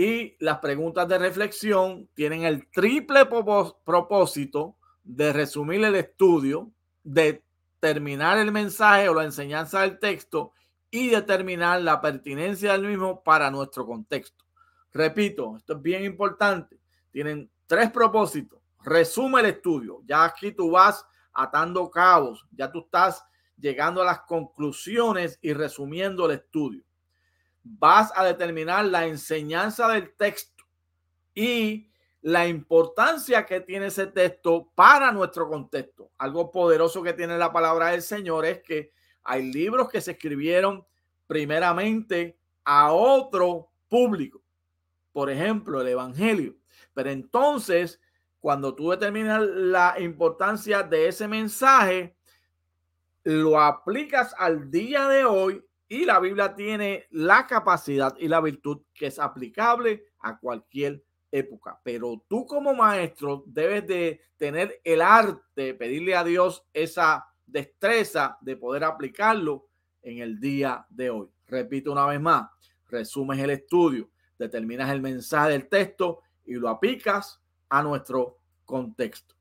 Y 0.01 0.35
las 0.39 0.57
preguntas 0.57 1.07
de 1.07 1.19
reflexión 1.19 2.09
tienen 2.15 2.43
el 2.43 2.67
triple 2.71 3.25
propósito 3.25 4.75
de 5.03 5.31
resumir 5.31 5.83
el 5.83 5.95
estudio, 5.95 6.71
de 7.03 7.43
terminar 7.79 8.39
el 8.39 8.51
mensaje 8.51 9.09
o 9.09 9.13
la 9.13 9.25
enseñanza 9.25 9.81
del 9.81 9.99
texto 9.99 10.53
y 10.89 11.09
determinar 11.09 11.81
la 11.81 12.01
pertinencia 12.01 12.71
del 12.71 12.87
mismo 12.87 13.21
para 13.21 13.51
nuestro 13.51 13.85
contexto. 13.85 14.43
Repito, 14.91 15.57
esto 15.57 15.73
es 15.73 15.81
bien 15.81 16.03
importante. 16.03 16.79
Tienen 17.11 17.51
tres 17.67 17.91
propósitos 17.91 18.61
resume 18.83 19.41
el 19.41 19.47
estudio. 19.47 20.01
Ya 20.05 20.23
aquí 20.23 20.51
tú 20.51 20.71
vas 20.71 21.05
atando 21.33 21.89
cabos, 21.89 22.45
ya 22.51 22.71
tú 22.71 22.79
estás 22.79 23.23
llegando 23.57 24.01
a 24.01 24.05
las 24.05 24.21
conclusiones 24.21 25.37
y 25.41 25.53
resumiendo 25.53 26.25
el 26.25 26.37
estudio. 26.39 26.83
Vas 27.63 28.11
a 28.15 28.23
determinar 28.23 28.85
la 28.85 29.05
enseñanza 29.05 29.87
del 29.87 30.13
texto 30.15 30.63
y 31.33 31.89
la 32.21 32.47
importancia 32.47 33.45
que 33.45 33.61
tiene 33.61 33.87
ese 33.87 34.07
texto 34.07 34.71
para 34.75 35.11
nuestro 35.11 35.49
contexto. 35.49 36.11
Algo 36.17 36.51
poderoso 36.51 37.01
que 37.01 37.13
tiene 37.13 37.37
la 37.37 37.51
palabra 37.51 37.87
del 37.87 38.01
Señor 38.01 38.45
es 38.45 38.61
que 38.61 38.91
hay 39.23 39.51
libros 39.51 39.89
que 39.89 40.01
se 40.01 40.11
escribieron 40.11 40.85
primeramente 41.27 42.37
a 42.63 42.91
otro 42.91 43.69
público. 43.89 44.41
Por 45.11 45.29
ejemplo, 45.29 45.81
el 45.81 45.87
Evangelio. 45.87 46.55
Pero 46.93 47.09
entonces 47.09 47.99
cuando 48.41 48.73
tú 48.73 48.89
determinas 48.89 49.39
la 49.41 49.95
importancia 49.99 50.81
de 50.81 51.07
ese 51.07 51.27
mensaje, 51.27 52.15
lo 53.23 53.61
aplicas 53.61 54.33
al 54.37 54.71
día 54.71 55.07
de 55.07 55.23
hoy 55.23 55.63
y 55.91 56.05
la 56.05 56.21
Biblia 56.21 56.55
tiene 56.55 57.07
la 57.09 57.45
capacidad 57.45 58.15
y 58.17 58.29
la 58.29 58.39
virtud 58.39 58.83
que 58.93 59.07
es 59.07 59.19
aplicable 59.19 60.05
a 60.21 60.39
cualquier 60.39 61.03
época. 61.29 61.81
Pero 61.83 62.23
tú 62.29 62.45
como 62.45 62.73
maestro 62.73 63.43
debes 63.45 63.85
de 63.87 64.21
tener 64.37 64.79
el 64.85 65.01
arte, 65.01 65.73
pedirle 65.73 66.15
a 66.15 66.23
Dios 66.23 66.65
esa 66.71 67.27
destreza 67.45 68.37
de 68.39 68.55
poder 68.55 68.85
aplicarlo 68.85 69.67
en 70.01 70.19
el 70.19 70.39
día 70.39 70.85
de 70.89 71.09
hoy. 71.09 71.27
Repito 71.45 71.91
una 71.91 72.05
vez 72.05 72.21
más, 72.21 72.49
resumes 72.87 73.37
el 73.39 73.49
estudio, 73.49 74.09
determinas 74.39 74.89
el 74.91 75.01
mensaje 75.01 75.51
del 75.51 75.67
texto 75.67 76.21
y 76.45 76.53
lo 76.53 76.69
aplicas 76.69 77.41
a 77.67 77.83
nuestro 77.83 78.39
contexto. 78.63 79.35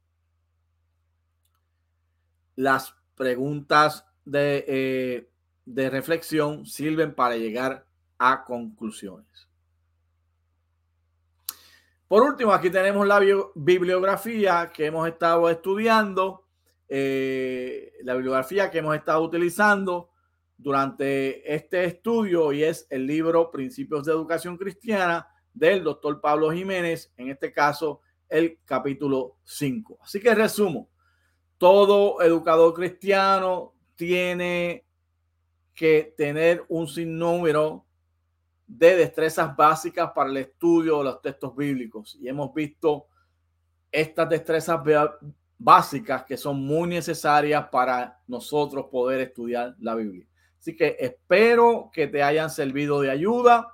Las 2.56 2.92
preguntas 3.14 4.04
de, 4.24 4.64
eh, 4.66 5.29
de 5.64 5.90
reflexión 5.90 6.66
sirven 6.66 7.14
para 7.14 7.36
llegar 7.36 7.86
a 8.18 8.44
conclusiones. 8.44 9.48
Por 12.08 12.22
último, 12.22 12.52
aquí 12.52 12.70
tenemos 12.70 13.06
la 13.06 13.20
bibliografía 13.54 14.72
que 14.74 14.86
hemos 14.86 15.06
estado 15.06 15.48
estudiando, 15.48 16.44
eh, 16.88 17.92
la 18.02 18.14
bibliografía 18.14 18.68
que 18.70 18.78
hemos 18.78 18.96
estado 18.96 19.22
utilizando 19.22 20.10
durante 20.58 21.54
este 21.54 21.84
estudio 21.84 22.52
y 22.52 22.64
es 22.64 22.86
el 22.90 23.06
libro 23.06 23.50
Principios 23.50 24.04
de 24.04 24.12
Educación 24.12 24.56
Cristiana 24.56 25.28
del 25.54 25.84
doctor 25.84 26.20
Pablo 26.20 26.50
Jiménez, 26.50 27.12
en 27.16 27.30
este 27.30 27.52
caso 27.52 28.00
el 28.28 28.58
capítulo 28.64 29.36
5. 29.44 30.00
Así 30.02 30.20
que 30.20 30.34
resumo, 30.34 30.90
todo 31.58 32.20
educador 32.22 32.74
cristiano 32.74 33.74
tiene 33.94 34.84
que 35.80 36.12
tener 36.14 36.62
un 36.68 36.86
sinnúmero 36.86 37.86
de 38.66 38.96
destrezas 38.96 39.56
básicas 39.56 40.10
para 40.14 40.28
el 40.28 40.36
estudio 40.36 40.98
de 40.98 41.04
los 41.04 41.22
textos 41.22 41.56
bíblicos. 41.56 42.18
Y 42.20 42.28
hemos 42.28 42.52
visto 42.52 43.06
estas 43.90 44.28
destrezas 44.28 44.78
básicas 45.56 46.24
que 46.24 46.36
son 46.36 46.60
muy 46.60 46.86
necesarias 46.86 47.66
para 47.72 48.20
nosotros 48.26 48.88
poder 48.92 49.20
estudiar 49.20 49.74
la 49.78 49.94
Biblia. 49.94 50.26
Así 50.58 50.76
que 50.76 50.98
espero 51.00 51.90
que 51.90 52.08
te 52.08 52.22
hayan 52.22 52.50
servido 52.50 53.00
de 53.00 53.10
ayuda. 53.10 53.66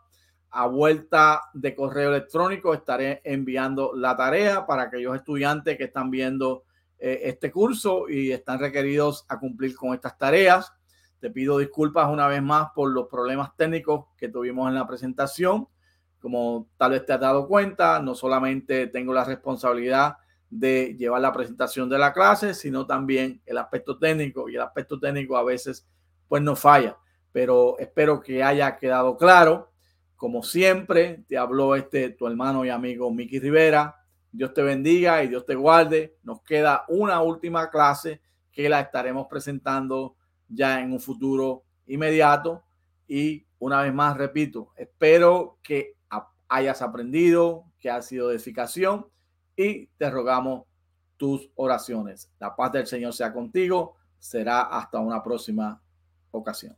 A 0.51 0.69
vuelta 0.69 1.41
de 1.55 1.75
correo 1.75 2.11
electrónico 2.11 2.73
estaré 2.73 3.21
enviando 3.25 3.97
la 3.97 4.17
tarea 4.17 4.65
para 4.65 4.83
aquellos 4.83 5.17
estudiantes 5.17 5.77
que 5.77 5.85
están 5.85 6.13
viendo 6.13 6.63
eh, 7.01 7.23
este 7.25 7.51
curso 7.51 8.09
y 8.09 8.31
están 8.31 8.61
requeridos 8.61 9.25
a 9.27 9.41
cumplir 9.41 9.75
con 9.75 9.93
estas 9.93 10.17
tareas. 10.17 10.73
Te 11.21 11.31
pido 11.31 11.59
disculpas 11.59 12.09
una 12.09 12.29
vez 12.29 12.43
más 12.43 12.69
por 12.75 12.91
los 12.91 13.09
problemas 13.09 13.57
técnicos 13.57 14.07
que 14.17 14.29
tuvimos 14.29 14.69
en 14.69 14.75
la 14.75 14.87
presentación. 14.87 15.69
Como 16.21 16.69
tal 16.77 16.93
vez 16.93 17.07
te 17.07 17.13
has 17.13 17.21
dado 17.21 17.47
cuenta, 17.47 18.01
no 18.01 18.15
solamente 18.15 18.87
tengo 18.89 19.15
la 19.15 19.25
responsabilidad 19.25 20.17
de 20.51 20.95
llevar 20.99 21.21
la 21.21 21.33
presentación 21.33 21.89
de 21.89 21.99
la 21.99 22.13
clase, 22.13 22.55
sino 22.55 22.87
también 22.87 23.43
el 23.47 23.59
aspecto 23.59 23.99
técnico. 23.99 24.49
Y 24.49 24.57
el 24.57 24.63
aspecto 24.63 24.99
técnico 24.99 25.37
a 25.37 25.45
veces 25.45 25.87
pues 26.29 26.43
no 26.43 26.57
falla. 26.57 26.97
Pero 27.33 27.79
espero 27.79 28.21
que 28.21 28.43
haya 28.43 28.77
quedado 28.77 29.17
claro. 29.17 29.71
Como 30.17 30.43
siempre, 30.43 31.25
te 31.29 31.37
habló 31.37 31.75
este 31.77 32.11
tu 32.11 32.27
hermano 32.27 32.65
y 32.65 32.71
amigo 32.71 33.11
Miki 33.13 33.39
Rivera. 33.39 33.97
Dios 34.33 34.53
te 34.55 34.63
bendiga 34.63 35.23
y 35.23 35.29
Dios 35.29 35.45
te 35.45 35.55
guarde. 35.55 36.17
Nos 36.23 36.43
queda 36.43 36.85
una 36.89 37.21
última 37.23 37.71
clase 37.71 38.21
que 38.51 38.69
la 38.69 38.81
estaremos 38.81 39.27
presentando 39.29 40.17
ya 40.49 40.81
en 40.81 40.93
un 40.93 41.01
futuro 41.01 41.65
inmediato. 41.87 42.63
Y 43.09 43.47
una 43.59 43.83
vez 43.83 43.95
más, 43.95 44.17
repito, 44.17 44.73
espero 44.77 45.59
que 45.63 45.97
hayas 46.49 46.83
aprendido, 46.83 47.65
que 47.79 47.91
ha 47.91 48.01
sido 48.03 48.29
de 48.29 48.37
edificación 48.37 49.07
y 49.57 49.87
te 49.99 50.11
rogamos 50.11 50.65
tus 51.17 51.51
oraciones. 51.55 52.31
La 52.39 52.55
paz 52.55 52.73
del 52.73 52.87
Señor 52.87 53.13
sea 53.13 53.33
contigo. 53.33 53.97
Será 54.19 54.63
hasta 54.63 54.99
una 54.99 55.23
próxima 55.23 55.81
ocasión. 56.31 56.77